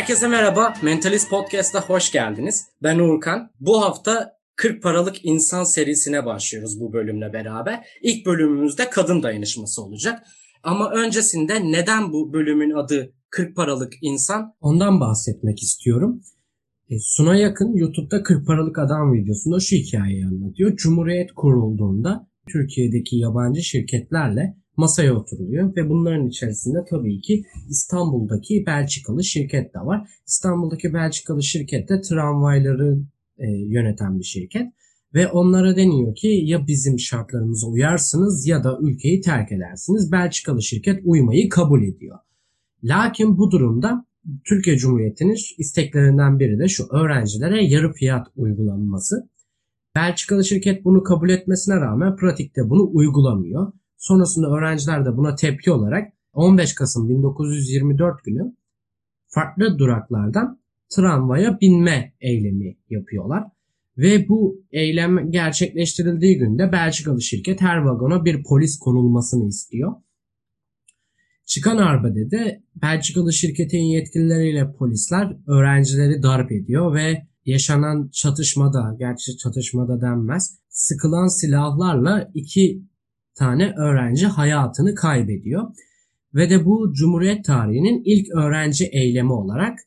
Herkese 0.00 0.28
merhaba. 0.28 0.74
Mentalist 0.82 1.30
Podcast'a 1.30 1.80
hoş 1.88 2.12
geldiniz. 2.12 2.66
Ben 2.82 2.98
Uğurkan. 2.98 3.50
Bu 3.60 3.82
hafta 3.82 4.32
40 4.56 4.82
paralık 4.82 5.24
insan 5.24 5.64
serisine 5.64 6.26
başlıyoruz 6.26 6.80
bu 6.80 6.92
bölümle 6.92 7.32
beraber. 7.32 7.86
İlk 8.02 8.26
bölümümüzde 8.26 8.90
kadın 8.90 9.22
dayanışması 9.22 9.82
olacak. 9.82 10.22
Ama 10.62 10.90
öncesinde 10.90 11.72
neden 11.72 12.12
bu 12.12 12.32
bölümün 12.32 12.70
adı 12.70 13.12
40 13.30 13.56
paralık 13.56 13.92
insan? 14.02 14.54
Ondan 14.60 15.00
bahsetmek 15.00 15.62
istiyorum. 15.62 16.22
E, 16.90 16.94
Suna 16.98 17.36
yakın 17.36 17.76
YouTube'da 17.76 18.22
40 18.22 18.46
paralık 18.46 18.78
adam 18.78 19.12
videosunda 19.12 19.60
şu 19.60 19.76
hikayeyi 19.76 20.26
anlatıyor. 20.26 20.76
Cumhuriyet 20.76 21.32
kurulduğunda 21.32 22.26
Türkiye'deki 22.52 23.16
yabancı 23.16 23.62
şirketlerle 23.62 24.56
masaya 24.80 25.14
oturuluyor 25.14 25.76
ve 25.76 25.88
bunların 25.88 26.26
içerisinde 26.28 26.78
tabii 26.90 27.20
ki 27.20 27.44
İstanbul'daki 27.68 28.66
Belçikalı 28.66 29.24
şirket 29.24 29.74
de 29.74 29.78
var. 29.78 30.08
İstanbul'daki 30.26 30.94
Belçikalı 30.94 31.42
şirket 31.42 31.88
de 31.88 32.00
tramvayları 32.00 32.98
e, 33.38 33.46
yöneten 33.50 34.18
bir 34.18 34.24
şirket 34.24 34.72
ve 35.14 35.28
onlara 35.28 35.76
deniyor 35.76 36.14
ki 36.14 36.28
ya 36.44 36.66
bizim 36.66 36.98
şartlarımıza 36.98 37.66
uyarsınız 37.66 38.46
ya 38.46 38.64
da 38.64 38.78
ülkeyi 38.80 39.20
terk 39.20 39.52
edersiniz. 39.52 40.12
Belçikalı 40.12 40.62
şirket 40.62 41.00
uymayı 41.04 41.48
kabul 41.48 41.82
ediyor. 41.82 42.18
Lakin 42.84 43.38
bu 43.38 43.50
durumda 43.50 44.06
Türkiye 44.44 44.76
Cumhuriyeti'nin 44.76 45.36
isteklerinden 45.58 46.38
biri 46.38 46.58
de 46.58 46.68
şu 46.68 46.86
öğrencilere 46.90 47.64
yarı 47.64 47.92
fiyat 47.92 48.26
uygulanması. 48.36 49.28
Belçikalı 49.96 50.44
şirket 50.44 50.84
bunu 50.84 51.02
kabul 51.02 51.30
etmesine 51.30 51.76
rağmen 51.76 52.16
pratikte 52.16 52.70
bunu 52.70 52.90
uygulamıyor. 52.92 53.72
Sonrasında 54.00 54.46
öğrenciler 54.50 55.04
de 55.04 55.16
buna 55.16 55.34
tepki 55.34 55.72
olarak 55.72 56.12
15 56.32 56.74
Kasım 56.74 57.08
1924 57.08 58.24
günü 58.24 58.56
farklı 59.26 59.78
duraklardan 59.78 60.60
tramvaya 60.88 61.60
binme 61.60 62.14
eylemi 62.20 62.76
yapıyorlar. 62.90 63.44
Ve 63.98 64.28
bu 64.28 64.64
eylem 64.72 65.30
gerçekleştirildiği 65.30 66.38
günde 66.38 66.72
Belçikalı 66.72 67.22
şirket 67.22 67.60
her 67.60 67.76
vagona 67.76 68.24
bir 68.24 68.42
polis 68.44 68.78
konulmasını 68.78 69.48
istiyor. 69.48 69.92
Çıkan 71.46 71.76
arbede 71.76 72.30
de 72.30 72.62
Belçikalı 72.82 73.32
şirketin 73.32 73.82
yetkilileriyle 73.82 74.72
polisler 74.72 75.36
öğrencileri 75.46 76.22
darp 76.22 76.52
ediyor 76.52 76.94
ve 76.94 77.26
yaşanan 77.44 78.08
çatışmada, 78.12 78.96
gerçi 78.98 79.36
çatışmada 79.36 80.00
denmez, 80.00 80.58
sıkılan 80.68 81.26
silahlarla 81.26 82.30
iki 82.34 82.90
tane 83.34 83.74
öğrenci 83.76 84.26
hayatını 84.26 84.94
kaybediyor. 84.94 85.72
Ve 86.34 86.50
de 86.50 86.64
bu 86.64 86.92
Cumhuriyet 86.92 87.44
tarihinin 87.44 88.02
ilk 88.04 88.30
öğrenci 88.36 88.84
eylemi 88.92 89.32
olarak 89.32 89.78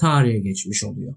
tarihe 0.00 0.38
geçmiş 0.38 0.84
oluyor. 0.84 1.14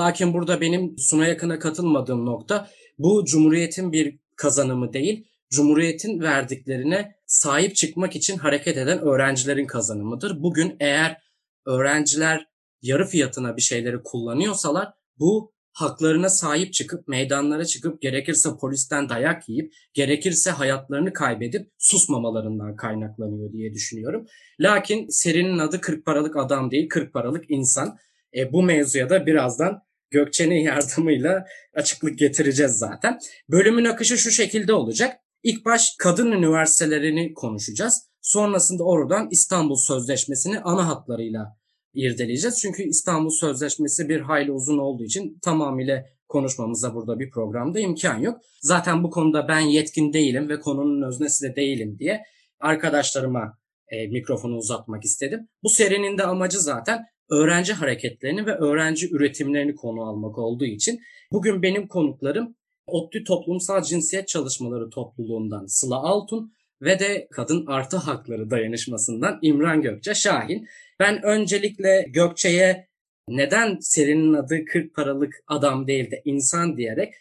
Lakin 0.00 0.32
burada 0.32 0.60
benim 0.60 0.98
Suna 0.98 1.26
Yakın'a 1.26 1.58
katılmadığım 1.58 2.26
nokta 2.26 2.68
bu 2.98 3.24
Cumhuriyet'in 3.24 3.92
bir 3.92 4.18
kazanımı 4.36 4.92
değil, 4.92 5.26
Cumhuriyet'in 5.50 6.20
verdiklerine 6.20 7.16
sahip 7.26 7.76
çıkmak 7.76 8.16
için 8.16 8.38
hareket 8.38 8.76
eden 8.76 8.98
öğrencilerin 8.98 9.66
kazanımıdır. 9.66 10.42
Bugün 10.42 10.76
eğer 10.80 11.22
öğrenciler 11.66 12.46
yarı 12.82 13.06
fiyatına 13.06 13.56
bir 13.56 13.62
şeyleri 13.62 14.02
kullanıyorsalar 14.04 14.92
bu 15.18 15.55
haklarına 15.76 16.28
sahip 16.28 16.72
çıkıp 16.72 17.08
meydanlara 17.08 17.64
çıkıp 17.64 18.02
gerekirse 18.02 18.50
polisten 18.60 19.08
dayak 19.08 19.48
yiyip 19.48 19.72
gerekirse 19.94 20.50
hayatlarını 20.50 21.12
kaybedip 21.12 21.70
susmamalarından 21.78 22.76
kaynaklanıyor 22.76 23.52
diye 23.52 23.74
düşünüyorum. 23.74 24.26
Lakin 24.60 25.08
serinin 25.08 25.58
adı 25.58 25.80
40 25.80 26.04
paralık 26.04 26.36
adam 26.36 26.70
değil 26.70 26.88
40 26.88 27.12
paralık 27.12 27.44
insan. 27.48 27.98
E, 28.36 28.52
bu 28.52 28.62
mevzuya 28.62 29.10
da 29.10 29.26
birazdan 29.26 29.82
Gökçe'nin 30.10 30.60
yardımıyla 30.62 31.46
açıklık 31.74 32.18
getireceğiz 32.18 32.72
zaten. 32.72 33.18
Bölümün 33.48 33.84
akışı 33.84 34.18
şu 34.18 34.30
şekilde 34.30 34.72
olacak. 34.72 35.16
İlk 35.42 35.64
baş 35.64 35.94
kadın 35.98 36.32
üniversitelerini 36.32 37.34
konuşacağız. 37.34 38.08
Sonrasında 38.20 38.84
oradan 38.84 39.28
İstanbul 39.30 39.76
Sözleşmesi'ni 39.76 40.60
ana 40.60 40.88
hatlarıyla 40.88 41.56
irdeleyeceğiz. 41.96 42.60
Çünkü 42.60 42.82
İstanbul 42.82 43.30
Sözleşmesi 43.30 44.08
bir 44.08 44.20
hayli 44.20 44.52
uzun 44.52 44.78
olduğu 44.78 45.04
için 45.04 45.38
tamamıyla 45.42 46.04
konuşmamıza 46.28 46.94
burada 46.94 47.18
bir 47.18 47.30
programda 47.30 47.80
imkan 47.80 48.18
yok. 48.18 48.40
Zaten 48.60 49.02
bu 49.02 49.10
konuda 49.10 49.48
ben 49.48 49.60
yetkin 49.60 50.12
değilim 50.12 50.48
ve 50.48 50.60
konunun 50.60 51.08
öznesi 51.08 51.48
de 51.48 51.56
değilim 51.56 51.98
diye 51.98 52.22
arkadaşlarıma 52.60 53.58
e, 53.88 54.06
mikrofonu 54.06 54.56
uzatmak 54.56 55.04
istedim. 55.04 55.48
Bu 55.62 55.68
serinin 55.68 56.18
de 56.18 56.22
amacı 56.22 56.60
zaten 56.60 57.04
öğrenci 57.30 57.72
hareketlerini 57.72 58.46
ve 58.46 58.54
öğrenci 58.54 59.10
üretimlerini 59.10 59.74
konu 59.74 60.02
almak 60.02 60.38
olduğu 60.38 60.64
için 60.64 61.00
bugün 61.32 61.62
benim 61.62 61.88
konuklarım 61.88 62.56
ODTÜ 62.86 63.24
Toplumsal 63.24 63.82
Cinsiyet 63.82 64.28
Çalışmaları 64.28 64.90
Topluluğundan 64.90 65.66
Sıla 65.66 65.96
Altun 65.96 66.52
ve 66.82 66.98
de 66.98 67.28
Kadın 67.30 67.66
Artı 67.66 67.96
Hakları 67.96 68.50
Dayanışması'ndan 68.50 69.38
İmran 69.42 69.82
Gökçe 69.82 70.14
Şahin. 70.14 70.68
Ben 71.00 71.22
öncelikle 71.22 72.06
Gökçe'ye 72.08 72.88
neden 73.28 73.78
serinin 73.80 74.34
adı 74.34 74.64
40 74.64 74.94
paralık 74.94 75.34
adam 75.46 75.86
değil 75.86 76.10
de 76.10 76.22
insan 76.24 76.76
diyerek 76.76 77.14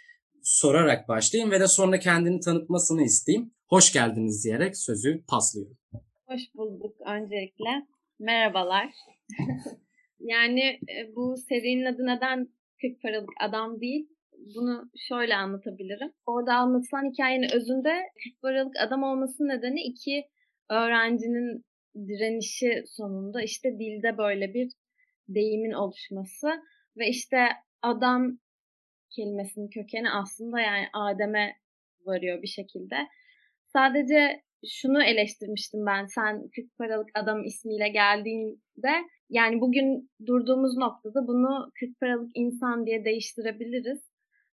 sorarak 0.43 1.07
başlayayım 1.07 1.51
ve 1.51 1.59
de 1.59 1.67
sonra 1.67 1.99
kendini 1.99 2.39
tanıtmasını 2.39 3.03
isteyeyim. 3.03 3.51
Hoş 3.67 3.93
geldiniz 3.93 4.43
diyerek 4.45 4.77
sözü 4.77 5.25
paslıyorum. 5.25 5.77
Hoş 6.27 6.41
bulduk 6.55 6.95
öncelikle. 7.05 7.87
Merhabalar. 8.19 8.89
yani 10.19 10.61
e, 10.61 11.15
bu 11.15 11.35
serinin 11.49 11.85
adı 11.85 12.05
neden 12.05 12.47
40 12.81 13.01
paralık 13.01 13.29
adam 13.39 13.81
değil? 13.81 14.09
Bunu 14.55 14.89
şöyle 15.07 15.35
anlatabilirim. 15.35 16.11
Orada 16.25 16.53
anlatılan 16.53 17.11
hikayenin 17.11 17.49
özünde 17.53 17.93
40 18.23 18.41
paralık 18.41 18.75
adam 18.79 19.03
olması 19.03 19.47
nedeni 19.47 19.81
iki 19.81 20.23
öğrencinin 20.69 21.65
direnişi 21.95 22.83
sonunda 22.87 23.41
işte 23.41 23.79
dilde 23.79 24.17
böyle 24.17 24.53
bir 24.53 24.71
deyimin 25.27 25.71
oluşması 25.71 26.47
ve 26.97 27.07
işte 27.07 27.37
adam 27.81 28.39
kelimesinin 29.15 29.69
kökeni 29.69 30.09
aslında 30.11 30.59
yani 30.59 30.85
Adem'e 30.93 31.55
varıyor 32.05 32.41
bir 32.41 32.47
şekilde. 32.47 32.95
Sadece 33.73 34.41
şunu 34.67 35.03
eleştirmiştim 35.03 35.85
ben 35.85 36.05
sen 36.05 36.49
40 36.55 36.77
paralık 36.77 37.09
adam 37.13 37.43
ismiyle 37.43 37.89
geldiğinde 37.89 38.91
yani 39.29 39.61
bugün 39.61 40.11
durduğumuz 40.25 40.77
noktada 40.77 41.27
bunu 41.27 41.71
40 41.79 41.99
paralık 41.99 42.31
insan 42.35 42.85
diye 42.85 43.05
değiştirebiliriz. 43.05 44.11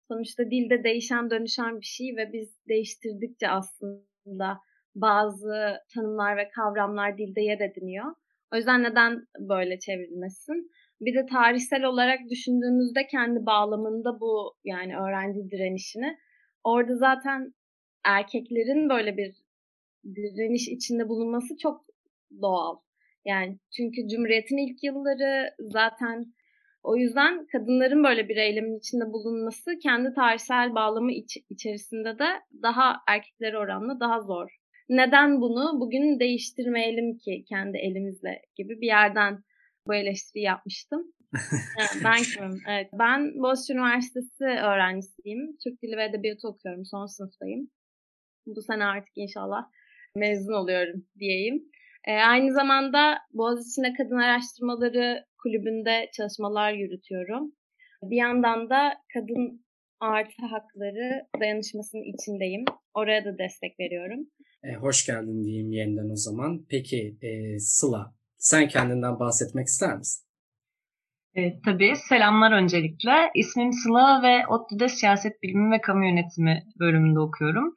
Sonuçta 0.07 0.43
dilde 0.51 0.83
değişen 0.83 1.29
dönüşen 1.29 1.79
bir 1.79 1.85
şey 1.85 2.15
ve 2.17 2.33
biz 2.33 2.57
değiştirdikçe 2.67 3.49
aslında 3.49 4.59
bazı 4.95 5.77
tanımlar 5.93 6.37
ve 6.37 6.49
kavramlar 6.49 7.17
dilde 7.17 7.41
yer 7.41 7.59
ediniyor. 7.59 8.05
O 8.53 8.55
yüzden 8.55 8.83
neden 8.83 9.27
böyle 9.39 9.79
çevrilmesin? 9.79 10.71
Bir 11.01 11.15
de 11.15 11.25
tarihsel 11.25 11.83
olarak 11.83 12.19
düşündüğümüzde 12.29 13.07
kendi 13.07 13.45
bağlamında 13.45 14.19
bu 14.19 14.55
yani 14.63 14.97
öğrenci 14.97 15.51
direnişini 15.51 16.17
orada 16.63 16.95
zaten 16.95 17.53
erkeklerin 18.05 18.89
böyle 18.89 19.17
bir 19.17 19.35
direniş 20.15 20.67
içinde 20.67 21.09
bulunması 21.09 21.57
çok 21.57 21.85
doğal. 22.41 22.75
Yani 23.25 23.59
çünkü 23.77 24.07
Cumhuriyet'in 24.07 24.57
ilk 24.57 24.83
yılları 24.83 25.55
zaten 25.59 26.33
o 26.83 26.95
yüzden 26.95 27.45
kadınların 27.45 28.03
böyle 28.03 28.29
bir 28.29 28.37
eylemin 28.37 28.77
içinde 28.79 29.05
bulunması 29.05 29.77
kendi 29.83 30.13
tarihsel 30.13 30.75
bağlamı 30.75 31.11
iç, 31.11 31.37
içerisinde 31.49 32.19
de 32.19 32.25
daha 32.61 32.95
erkekler 33.07 33.53
oranla 33.53 33.99
daha 33.99 34.21
zor 34.21 34.60
neden 34.91 35.41
bunu 35.41 35.79
bugün 35.79 36.19
değiştirmeyelim 36.19 37.17
ki 37.17 37.45
kendi 37.49 37.77
elimizle 37.77 38.41
gibi 38.55 38.81
bir 38.81 38.87
yerden 38.87 39.43
bu 39.87 39.95
eleştiri 39.95 40.41
yapmıştım. 40.43 41.13
evet, 41.79 42.01
ben 42.03 42.23
kimim? 42.23 42.61
Evet, 42.69 42.89
ben 42.93 43.33
Boğaziçi 43.35 43.73
Üniversitesi 43.73 44.43
öğrencisiyim. 44.43 45.57
Türk 45.63 45.81
Dili 45.81 45.97
ve 45.97 46.05
Edebiyatı 46.05 46.47
okuyorum. 46.47 46.85
Son 46.85 47.05
sınıftayım. 47.05 47.69
Bu 48.45 48.61
sene 48.61 48.85
artık 48.85 49.13
inşallah 49.15 49.63
mezun 50.15 50.53
oluyorum 50.53 51.05
diyeyim. 51.19 51.63
E, 52.07 52.13
aynı 52.13 52.53
zamanda 52.53 53.17
Boğaziçi'nde 53.33 53.93
Kadın 53.93 54.17
Araştırmaları 54.17 55.25
Kulübü'nde 55.43 56.09
çalışmalar 56.17 56.73
yürütüyorum. 56.73 57.51
Bir 58.03 58.17
yandan 58.17 58.69
da 58.69 58.93
kadın 59.13 59.65
artı 59.99 60.45
hakları 60.45 61.27
dayanışmasının 61.41 62.13
içindeyim. 62.13 62.65
Oraya 62.93 63.25
da 63.25 63.37
destek 63.37 63.79
veriyorum. 63.79 64.27
E, 64.63 64.73
hoş 64.73 65.05
geldin 65.05 65.43
diyeyim 65.43 65.71
yeniden 65.71 66.09
o 66.09 66.15
zaman. 66.15 66.65
Peki 66.69 67.17
e, 67.21 67.59
Sıla, 67.59 68.13
sen 68.37 68.67
kendinden 68.67 69.19
bahsetmek 69.19 69.67
ister 69.67 69.97
misin? 69.97 70.25
E, 71.35 71.61
tabii. 71.61 71.93
Selamlar 71.95 72.51
öncelikle. 72.51 73.31
İsmim 73.35 73.73
Sıla 73.73 74.23
ve 74.23 74.47
ODTÜ'de 74.47 74.89
Siyaset 74.89 75.43
Bilimi 75.43 75.71
ve 75.71 75.81
Kamu 75.81 76.05
Yönetimi 76.05 76.63
bölümünde 76.79 77.19
okuyorum. 77.19 77.73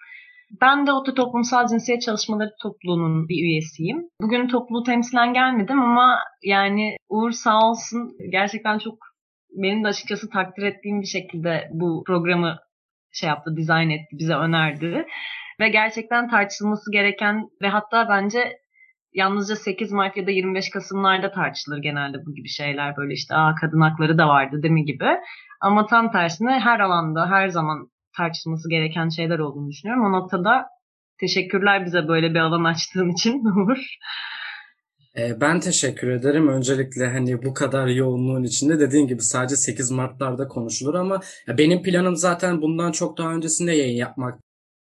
Ben 0.60 0.86
de 0.86 0.92
OTA 0.92 1.14
Toplumsal 1.14 1.68
Cinsiyet 1.68 2.02
Çalışmaları 2.02 2.50
Topluluğu'nun 2.62 3.28
bir 3.28 3.42
üyesiyim. 3.42 4.08
Bugün 4.20 4.48
topluluğu 4.48 4.82
temsilen 4.82 5.32
gelmedim 5.32 5.82
ama 5.82 6.18
yani 6.42 6.96
Uğur 7.08 7.30
sağ 7.30 7.70
olsun 7.70 8.16
gerçekten 8.30 8.78
çok 8.78 8.98
benim 9.50 9.84
de 9.84 9.88
açıkçası 9.88 10.30
takdir 10.30 10.62
ettiğim 10.62 11.00
bir 11.00 11.06
şekilde 11.06 11.68
bu 11.72 12.04
programı 12.06 12.58
şey 13.12 13.28
yaptı, 13.28 13.56
dizayn 13.56 13.90
etti, 13.90 14.18
bize 14.18 14.34
önerdi. 14.34 15.06
Ve 15.60 15.68
gerçekten 15.68 16.28
tartışılması 16.28 16.92
gereken 16.92 17.48
ve 17.62 17.68
hatta 17.68 18.08
bence 18.08 18.58
yalnızca 19.12 19.56
8 19.56 19.92
Mart 19.92 20.16
ya 20.16 20.26
da 20.26 20.30
25 20.30 20.70
Kasımlarda 20.70 21.30
tartışılır 21.32 21.78
genelde 21.78 22.16
bu 22.26 22.34
gibi 22.34 22.48
şeyler. 22.48 22.96
Böyle 22.96 23.12
işte 23.12 23.34
Aa, 23.34 23.54
kadın 23.54 23.80
hakları 23.80 24.18
da 24.18 24.28
vardı 24.28 24.62
değil 24.62 24.74
mi 24.74 24.84
gibi. 24.84 25.08
Ama 25.60 25.86
tam 25.86 26.12
tersine 26.12 26.60
her 26.60 26.80
alanda 26.80 27.30
her 27.30 27.48
zaman 27.48 27.90
tartışılması 28.16 28.70
gereken 28.70 29.08
şeyler 29.08 29.38
olduğunu 29.38 29.70
düşünüyorum. 29.70 30.04
O 30.04 30.12
noktada 30.12 30.66
teşekkürler 31.20 31.86
bize 31.86 32.08
böyle 32.08 32.30
bir 32.30 32.38
alan 32.38 32.64
açtığın 32.64 33.08
için 33.08 33.44
Uğur. 33.44 33.78
Ee, 35.18 35.40
ben 35.40 35.60
teşekkür 35.60 36.08
ederim. 36.08 36.48
Öncelikle 36.48 37.06
hani 37.06 37.42
bu 37.42 37.54
kadar 37.54 37.86
yoğunluğun 37.86 38.42
içinde 38.42 38.80
dediğin 38.80 39.06
gibi 39.06 39.22
sadece 39.22 39.56
8 39.56 39.90
Mart'larda 39.90 40.48
konuşulur 40.48 40.94
ama 40.94 41.20
benim 41.48 41.82
planım 41.82 42.16
zaten 42.16 42.62
bundan 42.62 42.92
çok 42.92 43.18
daha 43.18 43.34
öncesinde 43.34 43.72
yayın 43.72 43.96
yapmak. 43.96 44.43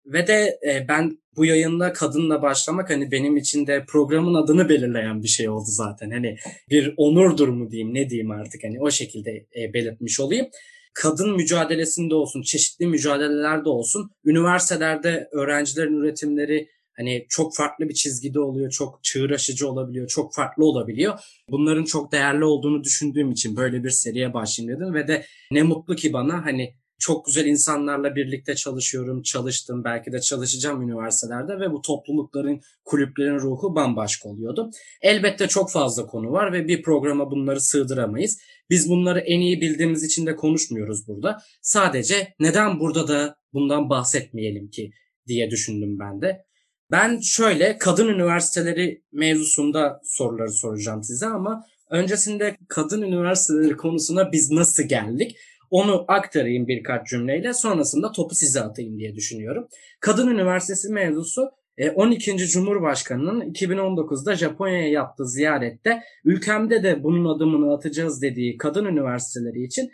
Ve 0.06 0.26
de 0.26 0.58
e, 0.68 0.88
ben 0.88 1.18
bu 1.36 1.44
yayınla 1.44 1.92
kadınla 1.92 2.42
başlamak 2.42 2.90
hani 2.90 3.10
benim 3.10 3.36
için 3.36 3.66
de 3.66 3.84
programın 3.88 4.34
adını 4.34 4.68
belirleyen 4.68 5.22
bir 5.22 5.28
şey 5.28 5.48
oldu 5.48 5.68
zaten. 5.68 6.10
Hani 6.10 6.36
bir 6.70 6.94
onurdur 6.96 7.48
mu 7.48 7.70
diyeyim 7.70 7.94
ne 7.94 8.10
diyeyim 8.10 8.30
artık 8.30 8.64
hani 8.64 8.80
o 8.80 8.90
şekilde 8.90 9.30
e, 9.30 9.72
belirtmiş 9.74 10.20
olayım 10.20 10.46
kadın 10.94 11.36
mücadelesinde 11.36 12.14
olsun, 12.14 12.42
çeşitli 12.42 12.86
mücadelelerde 12.86 13.68
olsun, 13.68 14.10
üniversitelerde 14.24 15.28
öğrencilerin 15.32 15.96
üretimleri 15.96 16.68
hani 16.96 17.26
çok 17.28 17.56
farklı 17.56 17.88
bir 17.88 17.94
çizgide 17.94 18.40
oluyor, 18.40 18.70
çok 18.70 19.04
çığıraşıcı 19.04 19.68
olabiliyor, 19.70 20.08
çok 20.08 20.34
farklı 20.34 20.64
olabiliyor. 20.64 21.18
Bunların 21.48 21.84
çok 21.84 22.12
değerli 22.12 22.44
olduğunu 22.44 22.84
düşündüğüm 22.84 23.30
için 23.30 23.56
böyle 23.56 23.84
bir 23.84 23.90
seriye 23.90 24.34
başlayayım 24.34 24.80
dedim 24.80 24.94
ve 24.94 25.08
de 25.08 25.26
ne 25.50 25.62
mutlu 25.62 25.96
ki 25.96 26.12
bana 26.12 26.44
hani 26.44 26.74
çok 27.02 27.26
güzel 27.26 27.46
insanlarla 27.46 28.16
birlikte 28.16 28.54
çalışıyorum, 28.54 29.22
çalıştım, 29.22 29.84
belki 29.84 30.12
de 30.12 30.20
çalışacağım 30.20 30.82
üniversitelerde 30.82 31.60
ve 31.60 31.72
bu 31.72 31.82
toplulukların, 31.82 32.60
kulüplerin 32.84 33.38
ruhu 33.38 33.74
bambaşka 33.74 34.28
oluyordu. 34.28 34.70
Elbette 35.00 35.48
çok 35.48 35.70
fazla 35.70 36.06
konu 36.06 36.32
var 36.32 36.52
ve 36.52 36.68
bir 36.68 36.82
programa 36.82 37.30
bunları 37.30 37.60
sığdıramayız. 37.60 38.38
Biz 38.70 38.90
bunları 38.90 39.20
en 39.20 39.40
iyi 39.40 39.60
bildiğimiz 39.60 40.04
için 40.04 40.26
de 40.26 40.36
konuşmuyoruz 40.36 41.08
burada. 41.08 41.42
Sadece 41.62 42.34
neden 42.40 42.80
burada 42.80 43.08
da 43.08 43.36
bundan 43.52 43.90
bahsetmeyelim 43.90 44.70
ki 44.70 44.90
diye 45.26 45.50
düşündüm 45.50 45.98
ben 45.98 46.22
de. 46.22 46.44
Ben 46.90 47.20
şöyle 47.20 47.78
kadın 47.78 48.08
üniversiteleri 48.08 49.02
mevzusunda 49.12 50.00
soruları 50.04 50.52
soracağım 50.52 51.02
size 51.02 51.26
ama 51.26 51.64
öncesinde 51.90 52.56
kadın 52.68 53.02
üniversiteleri 53.02 53.76
konusuna 53.76 54.32
biz 54.32 54.50
nasıl 54.50 54.82
geldik? 54.82 55.36
Onu 55.72 56.04
aktarayım 56.08 56.68
birkaç 56.68 57.08
cümleyle 57.08 57.52
sonrasında 57.54 58.12
topu 58.12 58.34
size 58.34 58.60
atayım 58.60 58.98
diye 58.98 59.14
düşünüyorum. 59.14 59.68
Kadın 60.00 60.28
Üniversitesi 60.28 60.92
mevzusu 60.92 61.50
12. 61.94 62.32
E, 62.32 62.36
Cumhurbaşkanı'nın 62.36 63.52
2019'da 63.52 64.34
Japonya'ya 64.34 64.88
yaptığı 64.88 65.28
ziyarette 65.28 66.02
ülkemde 66.24 66.82
de 66.82 67.02
bunun 67.02 67.36
adımını 67.36 67.74
atacağız 67.74 68.22
dediği 68.22 68.56
kadın 68.56 68.84
üniversiteleri 68.84 69.62
için 69.64 69.90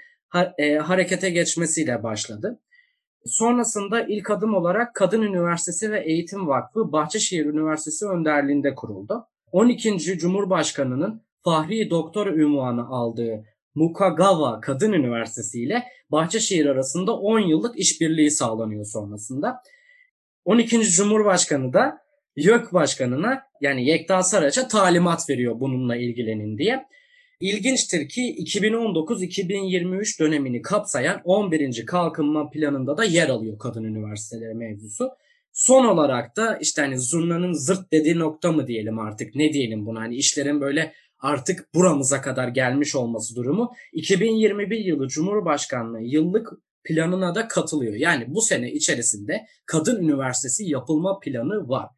e, 0.58 0.74
harekete 0.74 1.30
geçmesiyle 1.30 2.02
başladı. 2.02 2.60
Sonrasında 3.24 4.02
ilk 4.02 4.30
adım 4.30 4.54
olarak 4.54 4.94
Kadın 4.94 5.22
Üniversitesi 5.22 5.92
ve 5.92 6.00
Eğitim 6.00 6.48
Vakfı 6.48 6.92
Bahçeşehir 6.92 7.46
Üniversitesi 7.46 8.06
önderliğinde 8.06 8.74
kuruldu. 8.74 9.26
12. 9.52 9.98
Cumhurbaşkanı'nın 9.98 11.22
Fahri 11.44 11.90
Doktor 11.90 12.26
ünvanı 12.26 12.88
aldığı 12.88 13.44
Mukagawa 13.74 14.60
Kadın 14.60 14.92
Üniversitesi 14.92 15.62
ile 15.62 15.84
Bahçeşehir 16.10 16.66
arasında 16.66 17.16
10 17.16 17.38
yıllık 17.38 17.78
işbirliği 17.78 18.30
sağlanıyor 18.30 18.84
sonrasında. 18.84 19.62
12. 20.44 20.82
Cumhurbaşkanı 20.82 21.72
da 21.72 21.98
YÖK 22.36 22.72
Başkanı'na 22.72 23.42
yani 23.60 23.86
Yekta 23.86 24.22
Saraç'a 24.22 24.68
talimat 24.68 25.30
veriyor 25.30 25.60
bununla 25.60 25.96
ilgilenin 25.96 26.58
diye. 26.58 26.86
İlginçtir 27.40 28.08
ki 28.08 28.36
2019-2023 28.44 30.20
dönemini 30.20 30.62
kapsayan 30.62 31.20
11. 31.24 31.86
kalkınma 31.86 32.50
planında 32.50 32.96
da 32.96 33.04
yer 33.04 33.28
alıyor 33.28 33.58
kadın 33.58 33.84
üniversiteleri 33.84 34.54
mevzusu. 34.54 35.10
Son 35.52 35.84
olarak 35.84 36.36
da 36.36 36.56
işte 36.56 36.82
hani 36.82 36.98
zurnanın 36.98 37.52
zırt 37.52 37.92
dediği 37.92 38.18
nokta 38.18 38.52
mı 38.52 38.66
diyelim 38.66 38.98
artık 38.98 39.34
ne 39.34 39.52
diyelim 39.52 39.86
buna 39.86 40.00
hani 40.00 40.16
işlerin 40.16 40.60
böyle 40.60 40.92
artık 41.18 41.74
buramıza 41.74 42.20
kadar 42.20 42.48
gelmiş 42.48 42.96
olması 42.96 43.36
durumu 43.36 43.72
2021 43.92 44.78
yılı 44.78 45.08
Cumhurbaşkanlığı 45.08 46.02
yıllık 46.02 46.52
planına 46.84 47.34
da 47.34 47.48
katılıyor. 47.48 47.94
Yani 47.94 48.24
bu 48.28 48.42
sene 48.42 48.72
içerisinde 48.72 49.46
kadın 49.66 50.02
üniversitesi 50.02 50.64
yapılma 50.64 51.18
planı 51.20 51.68
var. 51.68 51.88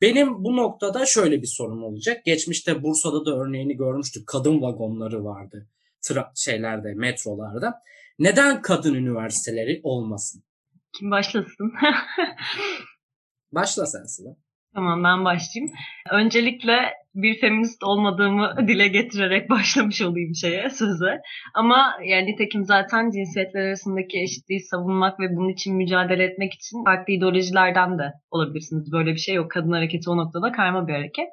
Benim 0.00 0.44
bu 0.44 0.56
noktada 0.56 1.06
şöyle 1.06 1.42
bir 1.42 1.46
sorun 1.46 1.82
olacak. 1.82 2.24
Geçmişte 2.24 2.82
Bursa'da 2.82 3.26
da 3.26 3.36
örneğini 3.36 3.76
görmüştük. 3.76 4.26
Kadın 4.26 4.62
vagonları 4.62 5.24
vardı. 5.24 5.68
Tra 6.02 6.32
şeylerde, 6.34 6.94
metrolarda. 6.94 7.74
Neden 8.18 8.62
kadın 8.62 8.94
üniversiteleri 8.94 9.80
olmasın? 9.82 10.42
Kim 10.92 11.10
başlasın? 11.10 11.72
Başla 13.52 13.86
sen 13.86 14.04
Sıla. 14.04 14.36
Tamam 14.74 15.04
ben 15.04 15.24
başlayayım. 15.24 15.72
Öncelikle 16.10 16.94
bir 17.14 17.40
feminist 17.40 17.84
olmadığımı 17.84 18.54
dile 18.68 18.88
getirerek 18.88 19.50
başlamış 19.50 20.02
olayım 20.02 20.34
şeye, 20.34 20.70
söze. 20.70 21.20
Ama 21.54 21.96
yani 22.04 22.26
nitekim 22.26 22.64
zaten 22.64 23.10
cinsiyetler 23.10 23.60
arasındaki 23.66 24.22
eşitliği 24.22 24.60
savunmak 24.60 25.20
ve 25.20 25.36
bunun 25.36 25.48
için 25.48 25.76
mücadele 25.76 26.24
etmek 26.24 26.54
için 26.54 26.84
farklı 26.84 27.12
ideolojilerden 27.12 27.98
de 27.98 28.12
olabilirsiniz. 28.30 28.92
Böyle 28.92 29.12
bir 29.12 29.18
şey 29.18 29.34
yok. 29.34 29.50
Kadın 29.50 29.72
hareketi 29.72 30.10
o 30.10 30.16
noktada 30.16 30.52
karma 30.52 30.88
bir 30.88 30.92
hareket. 30.92 31.28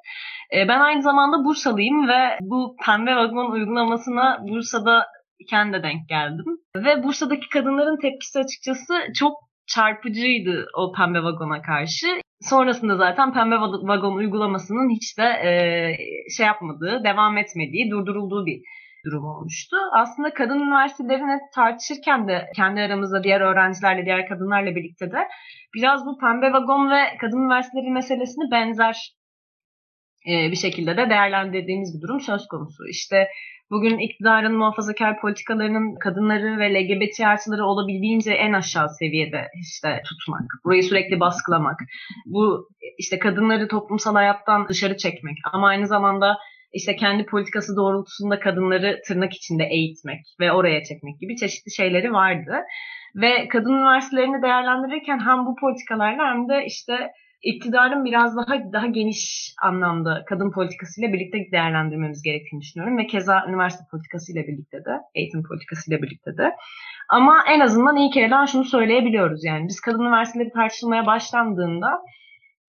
Ee, 0.53 0.67
ben 0.67 0.79
aynı 0.79 1.01
zamanda 1.01 1.45
Bursalıyım 1.45 2.07
ve 2.07 2.37
bu 2.41 2.75
pembe 2.85 3.15
vagon 3.15 3.51
uygulamasına 3.51 4.39
Bursa'da 4.47 5.05
iken 5.39 5.73
de 5.73 5.83
denk 5.83 6.09
geldim. 6.09 6.45
Ve 6.75 7.03
Bursa'daki 7.03 7.49
kadınların 7.49 7.99
tepkisi 8.01 8.39
açıkçası 8.39 8.93
çok 9.15 9.33
çarpıcıydı 9.67 10.67
o 10.77 10.91
pembe 10.91 11.23
vagona 11.23 11.61
karşı. 11.61 12.07
Sonrasında 12.41 12.95
zaten 12.95 13.33
pembe 13.33 13.55
vagon 13.59 14.15
uygulamasının 14.15 14.89
hiç 14.89 15.17
de 15.17 15.23
e, 15.23 15.51
şey 16.37 16.45
yapmadığı, 16.45 17.03
devam 17.03 17.37
etmediği, 17.37 17.91
durdurulduğu 17.91 18.45
bir 18.45 18.61
durum 19.05 19.25
olmuştu. 19.25 19.77
Aslında 19.93 20.33
kadın 20.33 20.59
üniversitelerini 20.59 21.39
tartışırken 21.55 22.27
de 22.27 22.45
kendi 22.55 22.81
aramızda 22.81 23.23
diğer 23.23 23.41
öğrencilerle, 23.41 24.05
diğer 24.05 24.27
kadınlarla 24.27 24.75
birlikte 24.75 25.11
de 25.11 25.27
biraz 25.75 26.05
bu 26.05 26.17
pembe 26.17 26.53
vagon 26.53 26.91
ve 26.91 27.17
kadın 27.21 27.41
üniversiteleri 27.41 27.91
meselesini 27.91 28.51
benzer 28.51 29.15
e, 30.29 30.51
bir 30.51 30.55
şekilde 30.55 30.97
de 30.97 31.09
değerlendirdiğimiz 31.09 31.95
bir 31.95 32.01
durum 32.01 32.19
söz 32.19 32.47
konusu. 32.47 32.87
İşte 32.89 33.27
bugün 33.71 33.97
iktidarın 33.97 34.57
muhafazakar 34.57 35.21
politikalarının 35.21 35.95
kadınları 35.95 36.59
ve 36.59 36.73
LGBT 36.73 37.19
artıları 37.19 37.65
olabildiğince 37.65 38.31
en 38.33 38.53
aşağı 38.53 38.89
seviyede 38.89 39.47
işte 39.61 40.01
tutmak, 40.09 40.45
burayı 40.65 40.83
sürekli 40.83 41.19
baskılamak, 41.19 41.79
bu 42.25 42.69
işte 42.97 43.19
kadınları 43.19 43.67
toplumsal 43.67 44.15
hayattan 44.15 44.67
dışarı 44.67 44.97
çekmek 44.97 45.37
ama 45.53 45.67
aynı 45.67 45.87
zamanda 45.87 46.37
işte 46.73 46.95
kendi 46.95 47.25
politikası 47.25 47.75
doğrultusunda 47.75 48.39
kadınları 48.39 49.01
tırnak 49.07 49.33
içinde 49.33 49.63
eğitmek 49.63 50.21
ve 50.39 50.51
oraya 50.51 50.83
çekmek 50.83 51.19
gibi 51.19 51.35
çeşitli 51.35 51.71
şeyleri 51.71 52.13
vardı. 52.13 52.55
Ve 53.15 53.47
kadın 53.47 53.73
üniversitelerini 53.73 54.41
değerlendirirken 54.41 55.19
hem 55.19 55.45
bu 55.45 55.55
politikalarla 55.55 56.27
hem 56.27 56.49
de 56.49 56.65
işte 56.65 57.11
iktidarın 57.45 58.05
biraz 58.05 58.37
daha 58.37 58.73
daha 58.73 58.87
geniş 58.87 59.53
anlamda 59.61 60.25
kadın 60.25 60.51
politikasıyla 60.51 61.13
birlikte 61.13 61.51
değerlendirmemiz 61.51 62.21
gerektiğini 62.21 62.61
düşünüyorum 62.61 62.97
ve 62.97 63.07
keza 63.07 63.45
üniversite 63.49 63.83
politikasıyla 63.91 64.43
birlikte 64.43 64.77
de, 64.85 64.91
eğitim 65.15 65.43
politikasıyla 65.43 66.01
birlikte 66.01 66.37
de. 66.37 66.55
Ama 67.09 67.43
en 67.49 67.59
azından 67.59 67.95
iyi 67.95 68.09
kereden 68.09 68.45
şunu 68.45 68.63
söyleyebiliyoruz 68.63 69.43
yani 69.43 69.67
biz 69.67 69.79
kadın 69.79 70.01
üniversiteleri 70.01 70.51
tartışılmaya 70.51 71.05
başlandığında 71.05 72.01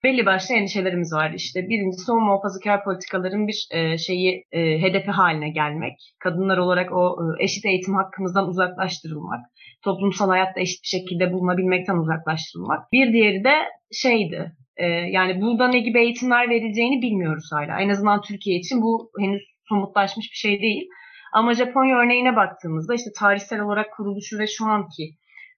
belli 0.07 0.27
başlı 0.27 0.55
endişelerimiz 0.55 1.13
var. 1.13 1.33
İşte 1.37 1.69
birincisi 1.69 2.13
o 2.13 2.21
muhafazakar 2.21 2.85
politikaların 2.85 3.49
bir 3.49 3.69
e, 3.71 3.99
şeyi 3.99 4.45
e, 4.53 4.61
hedefi 4.83 5.11
haline 5.11 5.51
gelmek. 5.51 5.97
Kadınlar 6.19 6.59
olarak 6.59 6.93
o 6.93 7.19
e, 7.23 7.45
eşit 7.45 7.65
eğitim 7.65 7.95
hakkımızdan 7.95 8.49
uzaklaştırılmak. 8.49 9.41
Toplumsal 9.85 10.29
hayatta 10.29 10.61
eşit 10.61 10.83
bir 10.83 10.89
şekilde 10.89 11.33
bulunabilmekten 11.33 11.97
uzaklaştırılmak. 11.97 12.93
Bir 12.93 13.13
diğeri 13.13 13.45
de 13.45 13.55
şeydi 13.93 14.53
e, 14.77 14.87
yani 14.87 15.41
burada 15.41 15.69
ne 15.69 15.79
gibi 15.79 15.99
eğitimler 16.01 16.51
verileceğini 16.51 17.03
bilmiyoruz 17.03 17.49
hala. 17.53 17.81
En 17.81 17.89
azından 17.89 18.21
Türkiye 18.21 18.59
için 18.59 18.83
bu 18.83 19.11
henüz 19.21 19.43
somutlaşmış 19.69 20.27
bir 20.33 20.37
şey 20.37 20.61
değil. 20.61 20.89
Ama 21.33 21.55
Japonya 21.55 21.99
örneğine 21.99 22.37
baktığımızda 22.37 22.95
işte 22.95 23.11
tarihsel 23.19 23.61
olarak 23.61 23.87
kuruluşu 23.97 24.39
ve 24.39 24.47
şu 24.47 24.65
anki 24.65 25.05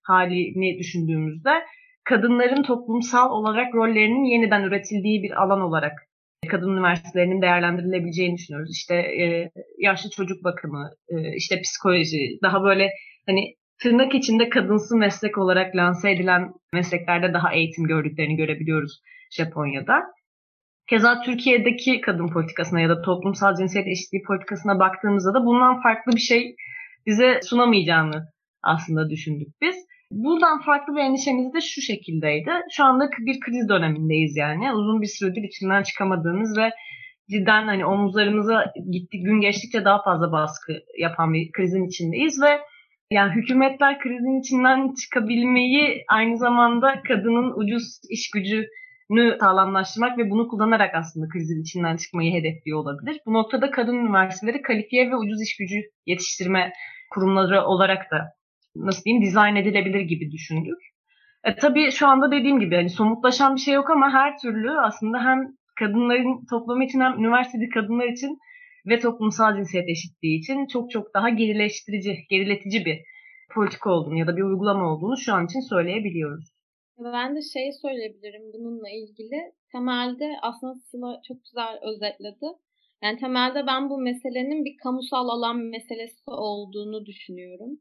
halini 0.03 0.79
düşündüğümüzde 0.79 1.51
kadınların 2.09 2.63
toplumsal 2.63 3.31
olarak 3.31 3.75
rollerinin 3.75 4.25
yeniden 4.25 4.63
üretildiği 4.63 5.23
bir 5.23 5.43
alan 5.43 5.61
olarak 5.61 5.93
kadın 6.51 6.73
üniversitelerinin 6.73 7.43
değerlendirilebileceğini 7.43 8.37
düşünüyoruz. 8.37 8.71
İşte 8.73 8.95
e, 8.95 9.51
yaşlı 9.79 10.11
çocuk 10.11 10.45
bakımı, 10.45 10.91
e, 11.09 11.37
işte 11.37 11.61
psikoloji, 11.63 12.39
daha 12.43 12.63
böyle 12.63 12.91
hani 13.27 13.55
tırnak 13.83 14.15
içinde 14.15 14.49
kadınsı 14.49 14.97
meslek 14.97 15.39
olarak 15.39 15.77
lanse 15.77 16.11
edilen 16.11 16.53
mesleklerde 16.73 17.35
daha 17.35 17.53
eğitim 17.53 17.85
gördüklerini 17.85 18.37
görebiliyoruz 18.37 19.01
Japonya'da. 19.31 20.03
Keza 20.91 21.23
Türkiye'deki 21.23 22.01
kadın 22.01 22.29
politikasına 22.29 22.81
ya 22.81 22.89
da 22.89 23.03
toplumsal 23.03 23.55
cinsiyet 23.55 23.87
eşitliği 23.89 24.23
politikasına 24.23 24.79
baktığımızda 24.79 25.35
da 25.35 25.47
bundan 25.47 25.83
farklı 25.83 26.13
bir 26.13 26.21
şey 26.21 26.57
bize 27.07 27.41
sunamayacağını 27.43 28.29
aslında 28.63 29.11
düşündük 29.11 29.49
biz. 29.63 29.77
Buradan 30.11 30.61
farklı 30.61 30.97
bir 30.97 31.01
endişemiz 31.01 31.55
de 31.55 31.61
şu 31.61 31.81
şekildeydi. 31.81 32.51
Şu 32.71 32.85
anda 32.85 33.11
bir 33.19 33.41
kriz 33.41 33.69
dönemindeyiz 33.69 34.37
yani. 34.37 34.73
Uzun 34.73 35.03
bir 35.03 35.07
süredir 35.07 35.43
içinden 35.43 35.83
çıkamadığımız 35.83 36.59
ve 36.59 36.71
cidden 37.31 37.67
hani 37.67 37.87
omuzlarımıza 37.87 38.73
gitti 38.91 39.21
gün 39.21 39.41
geçtikçe 39.41 39.85
daha 39.85 40.03
fazla 40.03 40.33
baskı 40.33 40.73
yapan 40.99 41.35
bir 41.35 41.53
krizin 41.53 41.89
içindeyiz 41.89 42.43
ve 42.43 42.61
yani 43.11 43.33
hükümetler 43.33 43.99
krizin 43.99 44.41
içinden 44.41 44.95
çıkabilmeyi 44.95 46.05
aynı 46.09 46.37
zamanda 46.37 47.03
kadının 47.09 47.53
ucuz 47.57 48.01
iş 48.11 48.31
gücünü 48.31 49.37
sağlamlaştırmak 49.41 50.19
ve 50.19 50.31
bunu 50.31 50.49
kullanarak 50.49 50.95
aslında 50.95 51.29
krizin 51.29 51.63
içinden 51.63 51.97
çıkmayı 51.97 52.33
hedefliyor 52.33 52.79
olabilir. 52.79 53.21
Bu 53.27 53.33
noktada 53.33 53.71
kadın 53.71 53.95
üniversiteleri 53.95 54.63
kalifiye 54.63 55.11
ve 55.11 55.17
ucuz 55.17 55.43
iş 55.43 55.57
gücü 55.57 55.81
yetiştirme 56.07 56.73
kurumları 57.11 57.65
olarak 57.65 58.11
da 58.11 58.38
nasıl 58.77 59.05
diyeyim 59.05 59.25
dizayn 59.25 59.57
edilebilir 59.57 60.01
gibi 60.01 60.31
düşündük. 60.31 60.79
E, 61.45 61.57
tabii 61.57 61.91
şu 61.91 62.07
anda 62.07 62.31
dediğim 62.31 62.61
gibi 62.61 62.75
hani 62.77 62.91
somutlaşan 62.91 63.55
bir 63.55 63.61
şey 63.61 63.75
yok 63.75 63.91
ama 63.91 64.13
her 64.13 64.39
türlü 64.39 64.71
aslında 64.71 65.25
hem 65.25 65.39
kadınların 65.79 66.47
toplamı 66.51 66.85
için 66.85 67.01
hem 67.01 67.19
üniversitede 67.19 67.69
kadınlar 67.69 68.09
için 68.09 68.39
ve 68.87 69.01
toplumsal 69.01 69.57
cinsiyet 69.57 69.89
eşitliği 69.89 70.39
için 70.39 70.67
çok 70.67 70.91
çok 70.91 71.15
daha 71.15 71.29
gerileştirici, 71.29 72.17
geriletici 72.31 72.85
bir 72.85 72.99
politika 73.55 73.91
olduğunu 73.91 74.19
ya 74.19 74.27
da 74.27 74.37
bir 74.37 74.43
uygulama 74.43 74.93
olduğunu 74.93 75.17
şu 75.17 75.35
an 75.35 75.45
için 75.47 75.61
söyleyebiliyoruz. 75.61 76.45
Ben 76.99 77.37
de 77.37 77.41
şey 77.43 77.73
söyleyebilirim 77.83 78.43
bununla 78.55 78.89
ilgili. 78.91 79.53
Temelde 79.73 80.37
aslında 80.43 80.75
Sıla 80.75 81.21
çok 81.29 81.37
güzel 81.45 81.79
özetledi. 81.83 82.47
Yani 83.03 83.19
temelde 83.19 83.67
ben 83.67 83.91
bu 83.91 83.99
meselenin 83.99 84.65
bir 84.65 84.77
kamusal 84.83 85.29
alan 85.29 85.57
meselesi 85.57 86.31
olduğunu 86.31 87.07
düşünüyorum. 87.07 87.81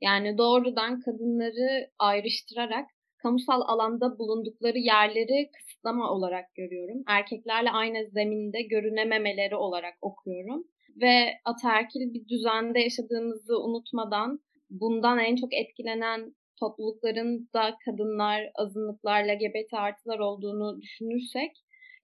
Yani 0.00 0.38
doğrudan 0.38 1.00
kadınları 1.00 1.90
ayrıştırarak 1.98 2.86
kamusal 3.22 3.60
alanda 3.60 4.18
bulundukları 4.18 4.78
yerleri 4.78 5.50
kısıtlama 5.56 6.10
olarak 6.10 6.54
görüyorum. 6.54 7.02
Erkeklerle 7.06 7.70
aynı 7.70 8.10
zeminde 8.10 8.62
görünememeleri 8.62 9.56
olarak 9.56 9.94
okuyorum. 10.02 10.64
Ve 11.00 11.40
ataerkil 11.44 12.14
bir 12.14 12.28
düzende 12.28 12.80
yaşadığımızı 12.80 13.62
unutmadan 13.62 14.40
bundan 14.70 15.18
en 15.18 15.36
çok 15.36 15.54
etkilenen 15.54 16.34
toplulukların 16.60 17.48
da 17.54 17.76
kadınlar, 17.84 18.50
azınlıklar, 18.54 19.24
LGBT 19.24 19.74
artılar 19.74 20.18
olduğunu 20.18 20.82
düşünürsek 20.82 21.52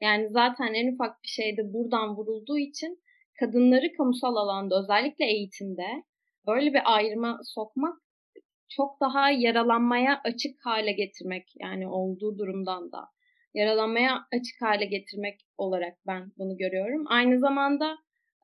yani 0.01 0.29
zaten 0.31 0.75
en 0.75 0.93
ufak 0.93 1.23
bir 1.23 1.29
şeyde 1.29 1.73
buradan 1.73 2.17
vurulduğu 2.17 2.59
için 2.59 2.99
kadınları 3.41 3.93
kamusal 3.97 4.37
alanda 4.37 4.81
özellikle 4.83 5.25
eğitimde 5.25 5.87
böyle 6.47 6.75
bir 6.75 6.83
ayrıma 6.85 7.41
sokmak 7.45 7.97
çok 8.69 9.01
daha 9.01 9.31
yaralanmaya 9.31 10.21
açık 10.25 10.67
hale 10.67 10.93
getirmek 10.93 11.49
yani 11.57 11.89
olduğu 11.89 12.39
durumdan 12.39 12.93
da 12.93 13.09
yaralanmaya 13.55 14.27
açık 14.33 14.63
hale 14.63 14.85
getirmek 14.85 15.41
olarak 15.59 15.99
ben 16.07 16.33
bunu 16.39 16.57
görüyorum. 16.57 17.05
Aynı 17.09 17.39
zamanda 17.39 17.97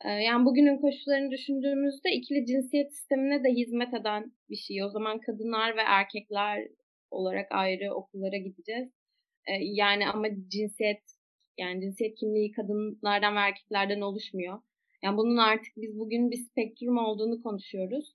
e, 0.04 0.08
yani 0.08 0.44
bugünün 0.44 0.76
koşullarını 0.76 1.30
düşündüğümüzde 1.30 2.10
ikili 2.12 2.46
cinsiyet 2.46 2.94
sistemine 2.94 3.44
de 3.44 3.48
hizmet 3.48 3.94
eden 3.94 4.32
bir 4.50 4.56
şey. 4.56 4.84
O 4.84 4.88
zaman 4.88 5.20
kadınlar 5.20 5.76
ve 5.76 5.80
erkekler 5.80 6.68
olarak 7.10 7.46
ayrı 7.50 7.94
okullara 7.94 8.36
gideceğiz. 8.36 8.88
E, 9.46 9.52
yani 9.60 10.08
ama 10.08 10.26
cinsiyet 10.48 11.02
yani 11.58 11.80
cinsiyet 11.80 12.14
kimliği 12.18 12.52
kadınlardan 12.52 13.36
ve 13.36 13.38
erkeklerden 13.38 14.00
oluşmuyor. 14.00 14.58
Yani 15.04 15.16
bunun 15.16 15.36
artık 15.36 15.72
biz 15.76 15.98
bugün 15.98 16.30
bir 16.30 16.36
spektrum 16.36 16.98
olduğunu 16.98 17.42
konuşuyoruz. 17.42 18.14